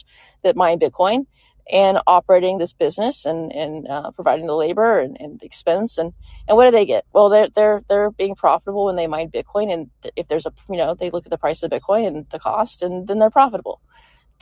that 0.43 0.57
mine 0.57 0.79
Bitcoin, 0.79 1.27
and 1.71 1.99
operating 2.07 2.59
this 2.59 2.73
business 2.73 3.25
and 3.25 3.53
and 3.53 3.89
uh, 3.89 4.11
providing 4.11 4.47
the 4.47 4.55
labor 4.55 4.99
and, 4.99 5.17
and 5.21 5.41
the 5.41 5.47
expense 5.47 5.97
and 5.97 6.13
and 6.49 6.57
what 6.57 6.67
do 6.67 6.71
they 6.71 6.85
get? 6.85 7.05
Well, 7.13 7.29
they're 7.29 7.49
they're 7.55 7.83
they're 7.89 8.11
being 8.11 8.35
profitable 8.35 8.87
when 8.87 8.97
they 8.97 9.07
mine 9.07 9.31
Bitcoin, 9.31 9.73
and 9.73 9.91
if 10.17 10.29
there's 10.29 10.47
a 10.47 10.53
you 10.69 10.77
know 10.77 10.95
they 10.95 11.11
look 11.11 11.27
at 11.27 11.31
the 11.31 11.39
price 11.39 11.63
of 11.63 11.71
Bitcoin 11.71 12.07
and 12.07 12.27
the 12.31 12.39
cost, 12.39 12.83
and 12.83 13.07
then 13.07 13.19
they're 13.19 13.31
profitable. 13.31 13.81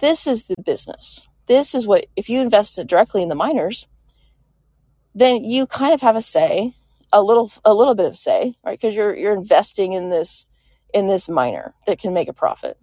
This 0.00 0.26
is 0.26 0.44
the 0.44 0.56
business. 0.64 1.26
This 1.48 1.74
is 1.74 1.86
what, 1.86 2.06
if 2.16 2.28
you 2.28 2.40
invest 2.40 2.78
it 2.78 2.86
directly 2.86 3.22
in 3.22 3.28
the 3.28 3.34
miners, 3.34 3.86
then 5.14 5.44
you 5.44 5.66
kind 5.66 5.92
of 5.92 6.00
have 6.00 6.16
a 6.16 6.22
say, 6.22 6.74
a 7.12 7.22
little, 7.22 7.52
a 7.64 7.74
little 7.74 7.94
bit 7.94 8.06
of 8.06 8.16
say, 8.16 8.54
right? 8.64 8.78
Because 8.80 8.94
you're 8.94 9.14
you're 9.14 9.34
investing 9.34 9.92
in 9.92 10.10
this 10.10 10.46
in 10.94 11.08
this 11.08 11.28
miner 11.28 11.74
that 11.86 11.98
can 11.98 12.14
make 12.14 12.28
a 12.28 12.32
profit. 12.32 12.78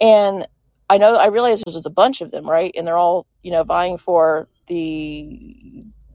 And 0.00 0.46
I 0.88 0.98
know 0.98 1.14
I 1.14 1.28
realize 1.28 1.62
there's 1.64 1.86
a 1.86 1.90
bunch 1.90 2.20
of 2.20 2.30
them, 2.30 2.48
right? 2.48 2.74
And 2.76 2.86
they're 2.86 2.98
all 2.98 3.26
you 3.42 3.50
know 3.50 3.64
vying 3.64 3.98
for 3.98 4.48
the 4.66 4.74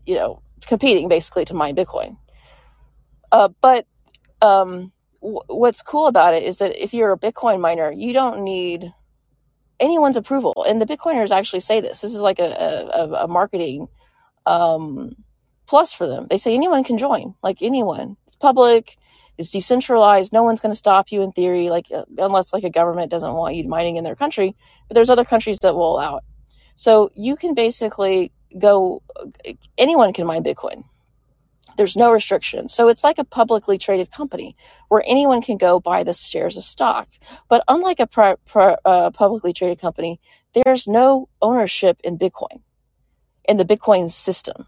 you 0.05 0.15
know 0.15 0.41
competing 0.67 1.09
basically 1.09 1.45
to 1.45 1.53
mine 1.53 1.75
Bitcoin. 1.75 2.17
Uh, 3.31 3.49
but 3.61 3.87
um, 4.41 4.91
w- 5.21 5.41
what's 5.47 5.81
cool 5.81 6.07
about 6.07 6.33
it 6.33 6.43
is 6.43 6.57
that 6.57 6.81
if 6.81 6.93
you're 6.93 7.13
a 7.13 7.19
Bitcoin 7.19 7.61
miner, 7.61 7.91
you 7.91 8.13
don't 8.13 8.43
need 8.43 8.93
anyone's 9.81 10.17
approval. 10.17 10.65
And 10.67 10.81
the 10.81 10.85
Bitcoiners 10.85 11.31
actually 11.31 11.59
say 11.61 11.81
this. 11.81 12.01
This 12.01 12.13
is 12.13 12.21
like 12.21 12.39
a, 12.39 12.43
a, 12.93 13.25
a 13.25 13.27
marketing 13.27 13.87
um, 14.45 15.15
plus 15.67 15.93
for 15.93 16.07
them. 16.07 16.27
They 16.29 16.37
say 16.37 16.53
anyone 16.53 16.83
can 16.83 16.97
join, 16.97 17.35
like 17.43 17.61
anyone. 17.61 18.17
It's 18.27 18.35
public, 18.37 18.97
it's 19.37 19.49
decentralized. 19.49 20.33
No 20.33 20.43
one's 20.43 20.61
going 20.61 20.71
to 20.71 20.77
stop 20.77 21.11
you 21.11 21.21
in 21.21 21.31
theory, 21.31 21.69
like 21.69 21.87
uh, 21.91 22.05
unless 22.17 22.53
like 22.53 22.63
a 22.63 22.69
government 22.69 23.11
doesn't 23.11 23.33
want 23.33 23.55
you 23.55 23.67
mining 23.67 23.97
in 23.97 24.03
their 24.03 24.15
country. 24.15 24.55
But 24.87 24.95
there's 24.95 25.09
other 25.09 25.25
countries 25.25 25.59
that 25.61 25.75
will 25.75 25.95
allow 25.95 26.17
it. 26.17 26.23
So 26.75 27.11
you 27.15 27.35
can 27.35 27.53
basically 27.53 28.31
go. 28.57 29.01
Anyone 29.77 30.13
can 30.13 30.27
mine 30.27 30.43
Bitcoin. 30.43 30.83
There's 31.77 31.95
no 31.95 32.11
restriction. 32.11 32.69
So 32.69 32.87
it's 32.87 33.03
like 33.03 33.17
a 33.17 33.23
publicly 33.23 33.77
traded 33.77 34.11
company 34.11 34.55
where 34.89 35.03
anyone 35.05 35.41
can 35.41 35.57
go 35.57 35.79
buy 35.79 36.03
the 36.03 36.13
shares 36.13 36.57
of 36.57 36.63
stock. 36.63 37.07
But 37.49 37.63
unlike 37.67 37.99
a 37.99 38.07
pri- 38.07 38.35
pri- 38.45 38.77
uh, 38.85 39.11
publicly 39.11 39.53
traded 39.53 39.79
company, 39.79 40.19
there's 40.53 40.87
no 40.87 41.29
ownership 41.41 41.99
in 42.03 42.17
Bitcoin, 42.17 42.61
in 43.47 43.57
the 43.57 43.65
Bitcoin 43.65 44.11
system. 44.11 44.67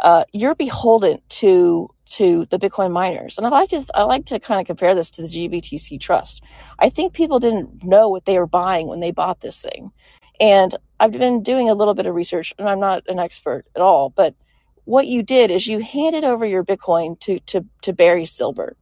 Uh, 0.00 0.24
you're 0.32 0.54
beholden 0.54 1.20
to 1.28 1.88
to 2.12 2.46
the 2.50 2.58
Bitcoin 2.58 2.92
miners. 2.92 3.38
And 3.38 3.46
I 3.46 3.50
like 3.50 3.70
to 3.70 3.84
I 3.94 4.02
like 4.02 4.26
to 4.26 4.38
kind 4.38 4.60
of 4.60 4.66
compare 4.66 4.94
this 4.94 5.10
to 5.12 5.22
the 5.22 5.28
GBTC 5.28 5.98
trust. 6.00 6.42
I 6.78 6.90
think 6.90 7.14
people 7.14 7.38
didn't 7.38 7.84
know 7.84 8.08
what 8.08 8.26
they 8.26 8.38
were 8.38 8.46
buying 8.46 8.86
when 8.86 9.00
they 9.00 9.12
bought 9.12 9.40
this 9.40 9.62
thing. 9.62 9.92
And 10.38 10.74
I've 11.00 11.12
been 11.12 11.42
doing 11.42 11.70
a 11.70 11.74
little 11.74 11.94
bit 11.94 12.06
of 12.06 12.14
research 12.14 12.52
and 12.58 12.68
I'm 12.68 12.80
not 12.80 13.04
an 13.08 13.18
expert 13.18 13.64
at 13.74 13.80
all, 13.80 14.10
but 14.10 14.34
what 14.84 15.06
you 15.06 15.22
did 15.22 15.50
is 15.50 15.66
you 15.66 15.80
handed 15.80 16.24
over 16.24 16.44
your 16.44 16.64
Bitcoin 16.64 17.18
to, 17.20 17.38
to, 17.40 17.64
to 17.82 17.92
Barry 17.92 18.24
Silbert 18.24 18.74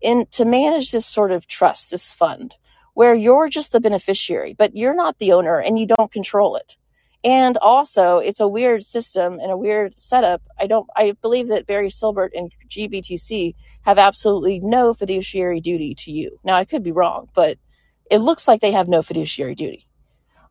in 0.00 0.26
to 0.32 0.44
manage 0.44 0.90
this 0.90 1.06
sort 1.06 1.30
of 1.30 1.46
trust, 1.46 1.90
this 1.90 2.12
fund, 2.12 2.54
where 2.94 3.14
you're 3.14 3.48
just 3.48 3.72
the 3.72 3.80
beneficiary, 3.80 4.54
but 4.56 4.76
you're 4.76 4.94
not 4.94 5.18
the 5.18 5.32
owner 5.32 5.58
and 5.58 5.78
you 5.78 5.86
don't 5.86 6.12
control 6.12 6.56
it. 6.56 6.76
And 7.24 7.56
also, 7.56 8.18
it's 8.18 8.40
a 8.40 8.48
weird 8.48 8.82
system 8.82 9.38
and 9.40 9.50
a 9.50 9.56
weird 9.56 9.98
setup. 9.98 10.42
I 10.58 10.66
don't, 10.66 10.86
I 10.94 11.12
believe 11.22 11.48
that 11.48 11.66
Barry 11.66 11.88
Silbert 11.88 12.30
and 12.34 12.52
GBTC 12.68 13.54
have 13.86 13.98
absolutely 13.98 14.60
no 14.60 14.92
fiduciary 14.92 15.60
duty 15.60 15.94
to 16.00 16.10
you. 16.10 16.38
Now, 16.44 16.54
I 16.54 16.66
could 16.66 16.82
be 16.82 16.92
wrong, 16.92 17.30
but 17.34 17.56
it 18.10 18.18
looks 18.18 18.46
like 18.46 18.60
they 18.60 18.72
have 18.72 18.88
no 18.88 19.00
fiduciary 19.00 19.54
duty 19.54 19.88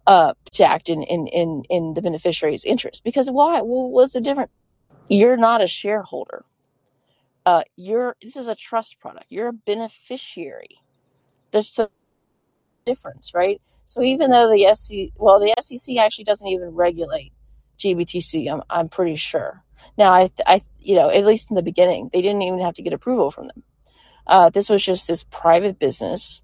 uh, 0.08 0.34
to 0.54 0.66
act 0.66 0.90
in, 0.90 1.04
in, 1.04 1.28
in, 1.28 1.64
in 1.70 1.94
the 1.94 2.02
beneficiary's 2.02 2.66
interest. 2.66 3.04
Because 3.04 3.30
why? 3.30 3.62
Well, 3.62 3.92
what's 3.92 4.14
the 4.14 4.22
difference? 4.22 4.52
You're 5.10 5.38
not 5.38 5.62
a 5.64 5.68
shareholder. 5.68 6.46
Uh, 7.46 7.64
you're 7.76 8.16
this 8.22 8.36
is 8.38 8.48
a 8.48 8.56
trust 8.56 9.00
product. 9.00 9.26
You're 9.30 9.50
a 9.50 9.54
beneficiary. 9.54 10.82
There's 11.52 11.70
some 11.70 11.90
difference, 12.86 13.34
right? 13.34 13.62
So 13.88 14.02
even 14.04 14.32
though 14.32 14.50
the 14.50 14.74
SEC, 14.76 15.10
well, 15.18 15.40
the 15.40 15.54
SEC 15.62 15.98
actually 15.98 16.26
doesn't 16.26 16.48
even 16.48 16.70
regulate 16.70 17.34
GBTC. 17.80 18.52
I'm 18.52 18.64
I'm 18.70 18.90
pretty 18.90 19.16
sure. 19.18 19.64
Now, 19.98 20.12
I 20.14 20.32
I 20.46 20.62
you 20.80 20.96
know 20.96 21.10
at 21.10 21.26
least 21.26 21.52
in 21.52 21.56
the 21.56 21.64
beginning 21.64 22.10
they 22.14 22.22
didn't 22.22 22.44
even 22.44 22.62
have 22.62 22.76
to 22.76 22.84
get 22.84 22.94
approval 22.94 23.32
from 23.32 23.48
them. 23.48 23.64
Uh, 24.28 24.50
this 24.50 24.70
was 24.70 24.84
just 24.86 25.08
this 25.08 25.26
private 25.26 25.80
business, 25.80 26.42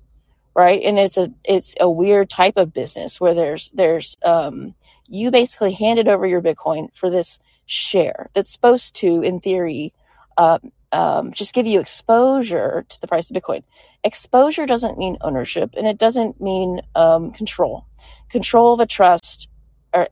right? 0.55 0.81
And 0.83 0.99
it's 0.99 1.17
a 1.17 1.33
it's 1.43 1.75
a 1.79 1.89
weird 1.89 2.29
type 2.29 2.57
of 2.57 2.73
business 2.73 3.21
where 3.21 3.33
there's 3.33 3.71
there's 3.73 4.17
um, 4.25 4.75
you 5.07 5.31
basically 5.31 5.73
handed 5.73 6.07
over 6.07 6.27
your 6.27 6.41
Bitcoin 6.41 6.95
for 6.95 7.09
this 7.09 7.39
share 7.69 8.29
that's 8.33 8.51
supposed 8.51 8.95
to, 8.95 9.21
in 9.21 9.39
theory, 9.39 9.93
uh, 10.37 10.57
um, 10.91 11.31
just 11.33 11.53
give 11.53 11.67
you 11.67 11.79
exposure 11.79 12.83
to 12.89 13.01
the 13.01 13.07
price 13.07 13.29
of 13.29 13.35
Bitcoin. 13.35 13.63
Exposure 14.03 14.65
doesn't 14.65 14.97
mean 14.97 15.17
ownership, 15.21 15.75
and 15.77 15.85
it 15.85 15.97
doesn't 15.97 16.41
mean 16.41 16.81
um, 16.95 17.31
control. 17.31 17.85
Control 18.29 18.73
of 18.73 18.79
a 18.79 18.87
trust, 18.87 19.47
or 19.93 20.07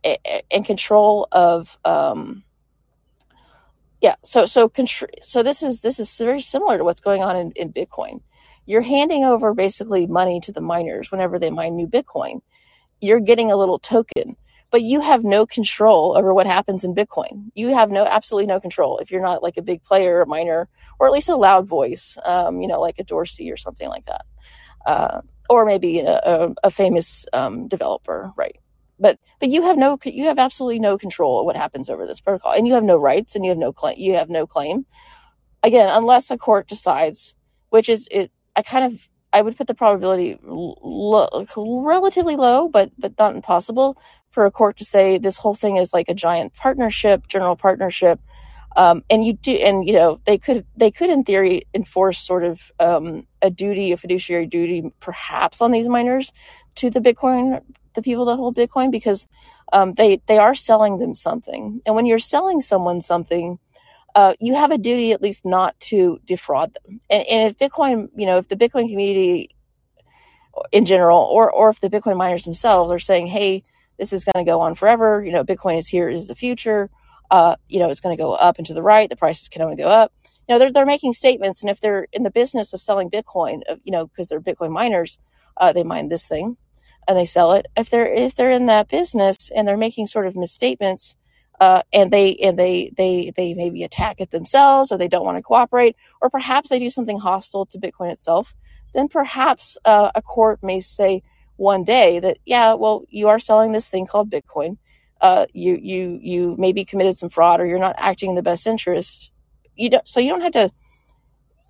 and 0.51 0.65
control 0.65 1.27
of 1.31 1.77
um, 1.83 2.43
yeah. 4.01 4.15
So 4.23 4.45
so 4.45 4.69
contr- 4.69 5.23
so 5.23 5.41
this 5.41 5.63
is 5.63 5.81
this 5.81 5.99
is 5.99 6.15
very 6.17 6.41
similar 6.41 6.77
to 6.77 6.83
what's 6.83 7.01
going 7.01 7.23
on 7.23 7.35
in, 7.35 7.51
in 7.55 7.73
Bitcoin. 7.73 8.21
You're 8.65 8.81
handing 8.81 9.23
over 9.23 9.53
basically 9.53 10.05
money 10.05 10.39
to 10.41 10.51
the 10.51 10.61
miners 10.61 11.11
whenever 11.11 11.39
they 11.39 11.49
mine 11.49 11.75
new 11.75 11.87
Bitcoin. 11.87 12.41
You're 13.01 13.21
getting 13.21 13.51
a 13.51 13.57
little 13.57 13.79
token 13.79 14.35
but 14.71 14.81
you 14.81 15.01
have 15.01 15.23
no 15.23 15.45
control 15.45 16.17
over 16.17 16.33
what 16.33 16.45
happens 16.45 16.83
in 16.83 16.93
Bitcoin. 16.93 17.49
You 17.55 17.69
have 17.73 17.91
no, 17.91 18.05
absolutely 18.05 18.47
no 18.47 18.59
control 18.59 18.97
if 18.99 19.11
you're 19.11 19.21
not 19.21 19.41
like 19.43 19.57
a 19.57 19.61
big 19.61 19.83
player, 19.83 20.21
a 20.21 20.27
miner, 20.27 20.67
or 20.99 21.07
at 21.07 21.13
least 21.13 21.29
a 21.29 21.35
loud 21.35 21.67
voice, 21.67 22.17
um, 22.25 22.61
you 22.61 22.67
know, 22.67 22.81
like 22.81 22.99
a 22.99 23.03
Dorsey 23.03 23.51
or 23.51 23.57
something 23.57 23.87
like 23.87 24.05
that. 24.05 24.25
Uh, 24.85 25.21
or 25.49 25.65
maybe 25.65 25.99
a, 25.99 26.19
a, 26.23 26.55
a 26.65 26.71
famous 26.71 27.25
um, 27.33 27.67
developer, 27.67 28.31
right? 28.37 28.57
But 28.99 29.19
but 29.39 29.49
you 29.49 29.61
have 29.63 29.77
no 29.77 29.97
you 30.03 30.25
have 30.25 30.39
absolutely 30.39 30.79
no 30.79 30.97
control 30.97 31.39
of 31.39 31.45
what 31.45 31.55
happens 31.55 31.89
over 31.89 32.07
this 32.07 32.19
protocol, 32.21 32.53
and 32.53 32.67
you 32.67 32.73
have 32.73 32.83
no 32.83 32.97
rights, 32.97 33.35
and 33.35 33.45
you 33.45 33.51
have 33.51 33.57
no 33.57 33.71
claim. 33.71 33.95
You 33.97 34.15
have 34.15 34.29
no 34.29 34.47
claim 34.47 34.85
again 35.63 35.89
unless 35.89 36.31
a 36.31 36.37
court 36.37 36.67
decides, 36.67 37.35
which 37.69 37.89
is 37.89 38.07
it. 38.11 38.31
I 38.55 38.63
kind 38.63 38.85
of 38.85 39.09
I 39.33 39.41
would 39.41 39.55
put 39.55 39.67
the 39.67 39.75
probability 39.75 40.39
lo- 40.43 41.45
relatively 41.85 42.35
low, 42.35 42.67
but 42.69 42.91
but 42.97 43.13
not 43.19 43.35
impossible 43.35 43.97
for 44.37 44.45
a 44.45 44.51
court 44.51 44.77
to 44.77 44.85
say 44.85 45.17
this 45.17 45.39
whole 45.39 45.55
thing 45.55 45.77
is 45.77 45.95
like 45.95 46.07
a 46.09 46.13
giant 46.13 46.53
partnership, 46.53 47.27
general 47.27 47.55
partnership. 47.55 48.19
Um, 48.75 49.03
and 49.09 49.25
you 49.25 49.33
do, 49.33 49.53
and 49.53 49.83
you 49.87 49.93
know, 49.93 50.19
they 50.25 50.37
could, 50.37 50.63
they 50.75 50.91
could, 50.91 51.09
in 51.09 51.23
theory, 51.23 51.63
enforce 51.73 52.19
sort 52.19 52.43
of 52.43 52.71
um, 52.79 53.25
a 53.41 53.49
duty, 53.49 53.91
a 53.93 53.97
fiduciary 53.97 54.45
duty, 54.45 54.93
perhaps 54.99 55.59
on 55.59 55.71
these 55.71 55.87
miners 55.87 56.31
to 56.75 56.91
the 56.91 56.99
Bitcoin, 56.99 57.63
the 57.95 58.03
people 58.03 58.25
that 58.25 58.35
hold 58.35 58.55
Bitcoin, 58.55 58.91
because 58.91 59.27
um, 59.73 59.95
they 59.95 60.21
they 60.27 60.37
are 60.37 60.53
selling 60.53 60.99
them 60.99 61.15
something. 61.15 61.81
And 61.87 61.95
when 61.95 62.05
you're 62.05 62.19
selling 62.19 62.61
someone 62.61 63.01
something, 63.01 63.57
uh, 64.13 64.35
you 64.39 64.53
have 64.53 64.69
a 64.69 64.77
duty 64.77 65.13
at 65.13 65.21
least 65.23 65.45
not 65.45 65.79
to 65.89 66.19
defraud 66.25 66.75
them. 66.75 66.99
And, 67.09 67.27
and 67.27 67.49
if 67.49 67.57
Bitcoin, 67.57 68.09
you 68.15 68.27
know, 68.27 68.37
if 68.37 68.49
the 68.49 68.55
Bitcoin 68.55 68.87
community 68.87 69.49
in 70.71 70.85
general, 70.85 71.21
or 71.21 71.49
or 71.51 71.71
if 71.71 71.79
the 71.79 71.89
Bitcoin 71.89 72.17
miners 72.17 72.45
themselves 72.45 72.91
are 72.91 72.99
saying, 72.99 73.25
hey 73.25 73.63
this 73.97 74.13
is 74.13 74.23
going 74.23 74.45
to 74.45 74.49
go 74.49 74.61
on 74.61 74.75
forever. 74.75 75.23
You 75.23 75.31
know, 75.31 75.43
Bitcoin 75.43 75.77
is 75.77 75.87
here, 75.87 76.09
is 76.09 76.27
the 76.27 76.35
future. 76.35 76.89
Uh, 77.29 77.55
you 77.67 77.79
know, 77.79 77.89
it's 77.89 77.99
going 77.99 78.15
to 78.15 78.21
go 78.21 78.33
up 78.33 78.57
and 78.57 78.67
to 78.67 78.73
the 78.73 78.81
right. 78.81 79.09
The 79.09 79.15
prices 79.15 79.49
can 79.49 79.61
only 79.61 79.75
go 79.75 79.87
up. 79.87 80.13
You 80.47 80.55
know, 80.55 80.59
they're, 80.59 80.71
they're 80.71 80.85
making 80.85 81.13
statements. 81.13 81.61
And 81.61 81.69
if 81.69 81.81
they're 81.81 82.07
in 82.13 82.23
the 82.23 82.31
business 82.31 82.73
of 82.73 82.81
selling 82.81 83.09
Bitcoin, 83.09 83.61
you 83.83 83.91
know, 83.91 84.07
because 84.07 84.29
they're 84.29 84.39
Bitcoin 84.39 84.71
miners, 84.71 85.19
uh, 85.57 85.73
they 85.73 85.83
mine 85.83 86.09
this 86.09 86.27
thing 86.27 86.57
and 87.07 87.17
they 87.17 87.25
sell 87.25 87.53
it. 87.53 87.65
If 87.75 87.89
they're, 87.89 88.11
if 88.11 88.35
they're 88.35 88.51
in 88.51 88.67
that 88.67 88.87
business 88.87 89.51
and 89.53 89.67
they're 89.67 89.77
making 89.77 90.07
sort 90.07 90.27
of 90.27 90.35
misstatements, 90.35 91.17
uh, 91.59 91.81
and 91.91 92.11
they 92.11 92.35
and 92.35 92.57
they 92.57 92.91
they 92.95 93.31
they 93.35 93.53
maybe 93.53 93.83
attack 93.83 94.21
it 94.21 94.29
themselves 94.29 94.91
or 94.91 94.97
they 94.97 95.07
don't 95.07 95.25
want 95.25 95.37
to 95.37 95.41
cooperate 95.41 95.95
or 96.21 96.29
perhaps 96.29 96.69
they 96.69 96.79
do 96.79 96.89
something 96.89 97.17
hostile 97.19 97.65
to 97.65 97.79
bitcoin 97.79 98.11
itself 98.11 98.53
then 98.93 99.07
perhaps 99.07 99.77
uh, 99.85 100.11
a 100.15 100.21
court 100.21 100.59
may 100.61 100.79
say 100.79 101.23
one 101.57 101.83
day 101.83 102.19
that 102.19 102.39
yeah 102.45 102.73
well 102.75 103.03
you 103.09 103.29
are 103.29 103.39
selling 103.39 103.73
this 103.73 103.89
thing 103.89 104.07
called 104.07 104.31
bitcoin. 104.31 104.77
Uh, 105.21 105.47
you 105.53 105.75
you 105.81 106.19
you 106.21 106.55
maybe 106.59 106.85
committed 106.85 107.17
some 107.17 107.29
fraud 107.29 107.61
or 107.61 107.65
you're 107.67 107.79
not 107.79 107.95
acting 107.97 108.31
in 108.31 108.35
the 108.35 108.43
best 108.43 108.67
interest. 108.67 109.31
You 109.75 109.89
don't 109.91 110.07
so 110.07 110.19
you 110.19 110.29
don't 110.29 110.41
have 110.41 110.53
to 110.53 110.71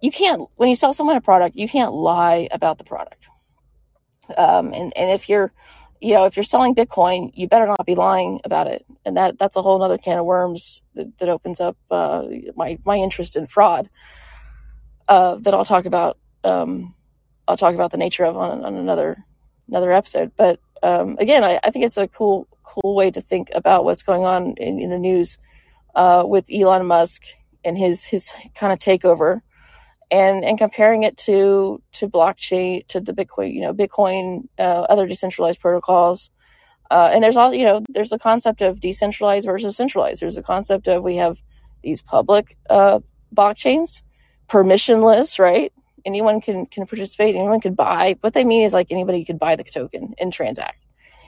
you 0.02 0.12
can't 0.12 0.44
when 0.56 0.70
you 0.70 0.76
sell 0.76 0.94
someone 0.94 1.16
a 1.18 1.22
product 1.22 1.56
you 1.56 1.68
can't 1.68 1.94
lie 1.94 2.48
about 2.52 2.78
the 2.78 2.86
product. 2.86 3.28
Um, 4.38 4.74
and 4.74 4.96
and 4.98 5.12
if 5.12 5.30
you're 5.30 5.54
you 6.02 6.14
know 6.14 6.26
if 6.26 6.38
you're 6.38 6.44
selling 6.44 6.76
bitcoin 6.76 7.32
you 7.34 7.48
better 7.48 7.68
not 7.68 7.86
be 7.86 7.96
lying 7.96 8.42
about 8.46 8.68
it. 8.68 8.86
And 9.06 9.18
that 9.18 9.38
that's 9.40 9.56
a 9.56 9.62
whole 9.62 9.82
other 9.82 9.98
can 9.98 10.20
of 10.20 10.26
worms 10.26 10.84
that, 10.96 11.18
that 11.20 11.30
opens 11.30 11.62
up 11.62 11.78
uh, 11.92 12.26
my 12.56 12.78
my 12.86 12.98
interest 12.98 13.36
in 13.38 13.48
fraud 13.48 13.90
uh, 15.08 15.36
that 15.38 15.54
i'll 15.54 15.66
talk 15.66 15.86
about 15.86 16.18
um, 16.44 16.96
i'll 17.48 17.58
talk 17.58 17.76
about 17.76 17.92
the 17.92 17.98
nature 17.98 18.26
of 18.26 18.38
on, 18.38 18.64
on 18.66 18.76
another 18.76 19.26
another 19.68 19.92
episode. 19.92 20.32
But 20.36 20.60
um, 20.84 21.18
again, 21.20 21.44
I, 21.44 21.60
I, 21.64 21.72
think 21.72 21.86
it's 21.86 21.98
a 21.98 22.08
cool 22.08 22.48
cool 22.64 22.96
way 22.96 23.12
to 23.12 23.22
think 23.22 23.50
about 23.54 23.84
what's 23.84 24.04
going 24.04 24.26
on 24.26 24.54
in, 24.58 24.80
in 24.80 24.90
the 24.90 25.00
news 25.00 25.38
uh, 25.96 26.24
with 26.26 26.48
Elon 26.54 26.86
Musk 26.86 27.24
and 27.64 27.78
his 27.78 28.06
his 28.06 28.32
kind 28.56 28.72
of 28.72 28.80
takeover, 28.80 29.42
and 30.12 30.46
and 30.46 30.58
comparing 30.58 31.04
it 31.04 31.18
to 31.18 31.82
to 31.94 32.08
blockchain 32.08 32.88
to 32.88 33.00
the 33.00 33.14
Bitcoin, 33.14 33.54
you 33.54 33.62
know, 33.62 33.74
Bitcoin, 33.74 34.48
uh, 34.60 34.82
other 34.90 35.08
decentralized 35.08 35.60
protocols. 35.60 36.30
Uh, 36.90 37.10
and 37.12 37.24
there's 37.24 37.36
all 37.36 37.54
you 37.54 37.66
know. 37.66 37.84
There's 37.90 38.14
a 38.14 38.20
concept 38.20 38.62
of 38.62 38.80
decentralized 38.80 39.46
versus 39.46 39.76
centralized. 39.76 40.22
There's 40.22 40.38
a 40.38 40.44
concept 40.44 40.88
of 40.88 41.04
we 41.04 41.18
have 41.18 41.42
these 41.84 42.02
public 42.02 42.58
uh, 42.70 43.00
blockchains, 43.36 44.04
permissionless, 44.48 45.40
right? 45.40 45.74
Anyone 46.08 46.42
can 46.42 46.66
can 46.66 46.88
participate 46.88 47.36
anyone 47.36 47.60
could 47.60 47.76
buy. 47.76 48.16
What 48.22 48.34
they 48.34 48.46
mean 48.46 48.64
is 48.64 48.74
like 48.74 48.88
anybody 48.90 49.24
could 49.26 49.38
buy 49.38 49.56
the 49.56 49.64
token 49.64 50.16
and 50.18 50.34
transact. 50.34 50.84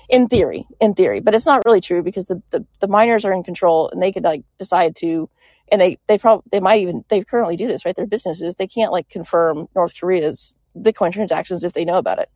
In 0.07 0.27
theory 0.27 0.65
in 0.79 0.93
theory. 0.93 1.19
But 1.19 1.35
it's 1.35 1.45
not 1.45 1.63
really 1.65 1.81
true 1.81 2.01
because 2.01 2.27
the, 2.27 2.41
the, 2.49 2.65
the 2.79 2.87
miners 2.87 3.25
are 3.25 3.33
in 3.33 3.43
control 3.43 3.89
and 3.89 4.01
they 4.01 4.11
could 4.11 4.23
like 4.23 4.43
decide 4.57 4.95
to 4.97 5.29
and 5.71 5.79
they 5.79 5.99
they 6.07 6.17
probably 6.17 6.45
they 6.51 6.59
might 6.59 6.81
even 6.81 7.03
they 7.09 7.23
currently 7.23 7.57
do 7.57 7.67
this 7.67 7.85
right? 7.85 7.95
Their 7.95 8.07
businesses 8.07 8.55
they 8.55 8.65
can't 8.65 8.91
like 8.91 9.09
confirm 9.09 9.67
north 9.75 9.99
korea's 9.99 10.55
bitcoin 10.75 11.11
transactions 11.11 11.63
if 11.63 11.73
they 11.73 11.85
know 11.85 11.97
about 11.97 12.17
it. 12.17 12.29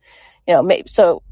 You 0.46 0.54
know 0.54 0.62
maybe 0.62 0.88
so 0.88 1.22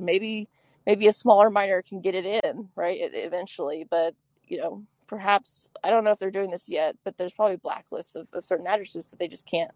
maybe 0.00 0.48
maybe 0.86 1.08
a 1.08 1.12
smaller 1.12 1.50
miner 1.50 1.82
can 1.82 2.00
get 2.00 2.14
it 2.14 2.44
in 2.44 2.68
right 2.76 2.98
eventually. 3.00 3.84
But 3.90 4.14
you 4.46 4.58
know 4.58 4.84
perhaps 5.08 5.68
i 5.84 5.90
don't 5.90 6.04
know 6.04 6.10
if 6.10 6.18
they're 6.18 6.30
doing 6.30 6.50
this 6.50 6.70
yet 6.70 6.96
but 7.04 7.18
there's 7.18 7.34
probably 7.34 7.58
blacklists 7.58 8.14
of, 8.14 8.26
of 8.32 8.42
certain 8.42 8.66
addresses 8.66 9.10
that 9.10 9.18
they 9.18 9.28
just 9.28 9.46
can't 9.46 9.70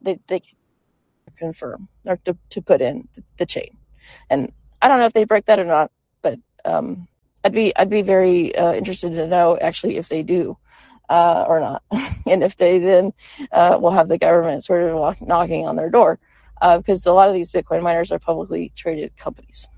they, 0.00 0.18
they 0.26 0.40
confirm 1.36 1.88
or 2.06 2.16
to, 2.24 2.36
to 2.50 2.62
put 2.62 2.80
in 2.80 3.08
the, 3.36 3.46
chain. 3.46 3.76
And 4.30 4.52
I 4.80 4.88
don't 4.88 4.98
know 4.98 5.06
if 5.06 5.12
they 5.12 5.24
break 5.24 5.46
that 5.46 5.58
or 5.58 5.64
not, 5.64 5.90
but 6.22 6.38
um, 6.64 7.08
I'd 7.44 7.52
be 7.52 7.76
I'd 7.76 7.90
be 7.90 8.02
very 8.02 8.54
uh, 8.56 8.72
interested 8.74 9.10
to 9.12 9.26
know 9.26 9.58
actually 9.60 9.96
if 9.96 10.08
they 10.08 10.22
do 10.22 10.56
uh, 11.08 11.44
or 11.46 11.60
not, 11.60 11.82
and 12.26 12.42
if 12.42 12.56
they 12.56 12.78
then 12.78 13.12
uh, 13.52 13.78
will 13.80 13.92
have 13.92 14.08
the 14.08 14.18
government 14.18 14.64
sort 14.64 14.82
of 14.82 14.96
walk, 14.96 15.20
knocking 15.20 15.66
on 15.66 15.76
their 15.76 15.90
door, 15.90 16.18
uh, 16.60 16.78
because 16.78 17.06
a 17.06 17.12
lot 17.12 17.28
of 17.28 17.34
these 17.34 17.50
Bitcoin 17.50 17.82
miners 17.82 18.10
are 18.10 18.18
publicly 18.18 18.72
traded 18.74 19.16
companies, 19.16 19.68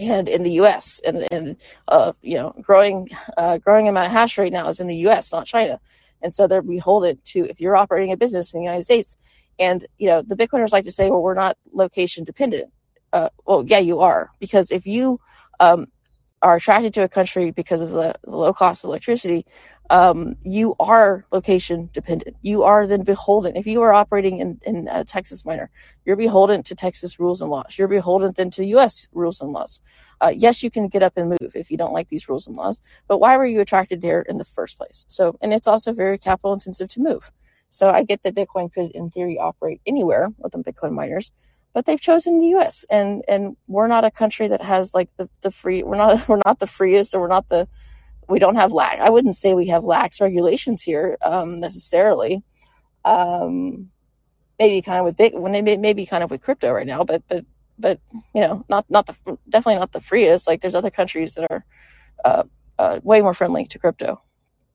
and 0.00 0.28
in 0.28 0.42
the 0.42 0.52
U.S. 0.52 1.00
and 1.06 1.26
and 1.30 1.56
uh, 1.88 2.12
you 2.22 2.34
know 2.34 2.54
growing 2.60 3.08
uh, 3.36 3.58
growing 3.58 3.88
amount 3.88 4.06
of 4.06 4.12
hash 4.12 4.38
rate 4.38 4.52
now 4.52 4.68
is 4.68 4.80
in 4.80 4.86
the 4.86 4.96
U.S. 4.96 5.32
not 5.32 5.46
China. 5.46 5.80
And 6.22 6.34
so 6.34 6.46
they're 6.46 6.62
beholden 6.62 7.18
to 7.26 7.46
if 7.50 7.60
you're 7.60 7.76
operating 7.76 8.12
a 8.12 8.16
business 8.16 8.54
in 8.54 8.60
the 8.60 8.64
United 8.64 8.84
States, 8.84 9.16
and 9.58 9.86
you 9.98 10.08
know 10.08 10.22
the 10.22 10.36
Bitcoiners 10.36 10.72
like 10.72 10.84
to 10.84 10.92
say, 10.92 11.10
well, 11.10 11.22
we're 11.22 11.34
not 11.34 11.56
location 11.72 12.24
dependent. 12.24 12.72
Uh, 13.12 13.30
well, 13.46 13.64
yeah, 13.66 13.78
you 13.78 14.00
are 14.00 14.30
because 14.40 14.70
if 14.70 14.86
you 14.86 15.20
um, 15.60 15.86
are 16.42 16.56
attracted 16.56 16.94
to 16.94 17.04
a 17.04 17.08
country 17.08 17.50
because 17.52 17.82
of 17.82 17.90
the, 17.90 18.14
the 18.24 18.36
low 18.36 18.52
cost 18.52 18.84
of 18.84 18.88
electricity, 18.88 19.44
um, 19.90 20.36
you 20.42 20.74
are 20.80 21.24
location 21.32 21.90
dependent. 21.92 22.36
You 22.42 22.62
are 22.64 22.86
then 22.86 23.04
beholden. 23.04 23.56
If 23.56 23.66
you 23.66 23.82
are 23.82 23.92
operating 23.92 24.40
in, 24.40 24.60
in 24.66 24.88
a 24.90 25.04
Texas 25.04 25.44
miner, 25.46 25.70
you're 26.06 26.16
beholden 26.16 26.62
to 26.64 26.76
Texas 26.76 27.20
rules 27.20 27.40
and 27.42 27.50
laws. 27.50 27.76
You're 27.78 27.88
beholden 27.88 28.32
then 28.36 28.50
to 28.52 28.64
U.S. 28.66 29.08
rules 29.12 29.40
and 29.40 29.50
laws. 29.52 29.80
Uh, 30.20 30.32
yes, 30.34 30.62
you 30.62 30.70
can 30.70 30.88
get 30.88 31.02
up 31.02 31.14
and 31.16 31.30
move 31.30 31.52
if 31.54 31.70
you 31.70 31.76
don't 31.76 31.92
like 31.92 32.08
these 32.08 32.28
rules 32.28 32.46
and 32.46 32.56
laws, 32.56 32.80
but 33.08 33.18
why 33.18 33.36
were 33.36 33.46
you 33.46 33.60
attracted 33.60 34.00
there 34.00 34.22
in 34.22 34.38
the 34.38 34.44
first 34.44 34.76
place? 34.78 35.04
So, 35.08 35.36
and 35.40 35.52
it's 35.52 35.66
also 35.66 35.92
very 35.92 36.18
capital 36.18 36.52
intensive 36.52 36.88
to 36.90 37.00
move. 37.00 37.32
So 37.68 37.90
I 37.90 38.02
get 38.04 38.22
that 38.22 38.34
Bitcoin 38.34 38.72
could, 38.72 38.90
in 38.92 39.10
theory, 39.10 39.38
operate 39.38 39.80
anywhere 39.86 40.28
with 40.38 40.52
the 40.52 40.58
Bitcoin 40.58 40.92
miners, 40.92 41.32
but 41.72 41.86
they've 41.86 42.00
chosen 42.00 42.38
the 42.40 42.46
U.S. 42.48 42.84
and 42.90 43.22
and 43.28 43.56
we're 43.68 43.86
not 43.86 44.04
a 44.04 44.10
country 44.10 44.48
that 44.48 44.60
has 44.60 44.94
like 44.94 45.08
the 45.16 45.28
the 45.42 45.50
free. 45.50 45.82
We're 45.82 45.96
not 45.96 46.28
we're 46.28 46.42
not 46.44 46.58
the 46.58 46.66
freest, 46.66 47.14
or 47.14 47.20
we're 47.20 47.28
not 47.28 47.48
the 47.48 47.68
we 48.28 48.38
don't 48.38 48.56
have 48.56 48.72
lax. 48.72 49.00
I 49.00 49.10
wouldn't 49.10 49.36
say 49.36 49.54
we 49.54 49.68
have 49.68 49.84
lax 49.84 50.20
regulations 50.20 50.82
here 50.82 51.16
um, 51.22 51.60
necessarily. 51.60 52.42
Um, 53.04 53.90
maybe 54.58 54.82
kind 54.82 54.98
of 55.00 55.04
with 55.06 55.16
big 55.16 55.34
when 55.34 55.52
they 55.52 55.62
may, 55.62 55.76
maybe 55.76 56.06
kind 56.06 56.22
of 56.22 56.30
with 56.30 56.42
crypto 56.42 56.72
right 56.72 56.86
now, 56.86 57.04
but 57.04 57.22
but 57.28 57.44
but 57.80 58.00
you 58.34 58.40
know 58.40 58.64
not 58.68 58.84
not 58.88 59.06
the 59.06 59.14
definitely 59.48 59.78
not 59.78 59.92
the 59.92 60.00
freest. 60.00 60.46
Like 60.46 60.60
there's 60.60 60.74
other 60.74 60.90
countries 60.90 61.34
that 61.34 61.50
are 61.50 61.64
uh, 62.24 62.44
uh, 62.78 63.00
way 63.02 63.20
more 63.22 63.34
friendly 63.34 63.66
to 63.66 63.78
crypto. 63.78 64.20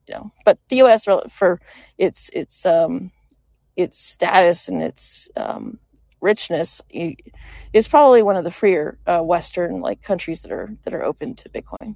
You 0.08 0.16
know, 0.16 0.32
but 0.44 0.60
the 0.70 0.78
U.S. 0.78 1.08
for 1.30 1.60
its 1.98 2.30
its 2.30 2.66
um, 2.66 3.12
its 3.76 4.00
status 4.00 4.68
and 4.68 4.82
its 4.82 5.30
um, 5.36 5.80
richness 6.22 6.82
is 7.74 7.88
probably 7.88 8.24
one 8.24 8.36
of 8.36 8.44
the 8.44 8.52
freer 8.52 8.98
uh, 9.08 9.22
Western 9.22 9.82
like 9.82 10.02
countries 10.02 10.42
that 10.42 10.52
are 10.52 10.76
that 10.84 10.94
are 10.94 11.04
open 11.04 11.36
to 11.36 11.50
Bitcoin. 11.50 11.96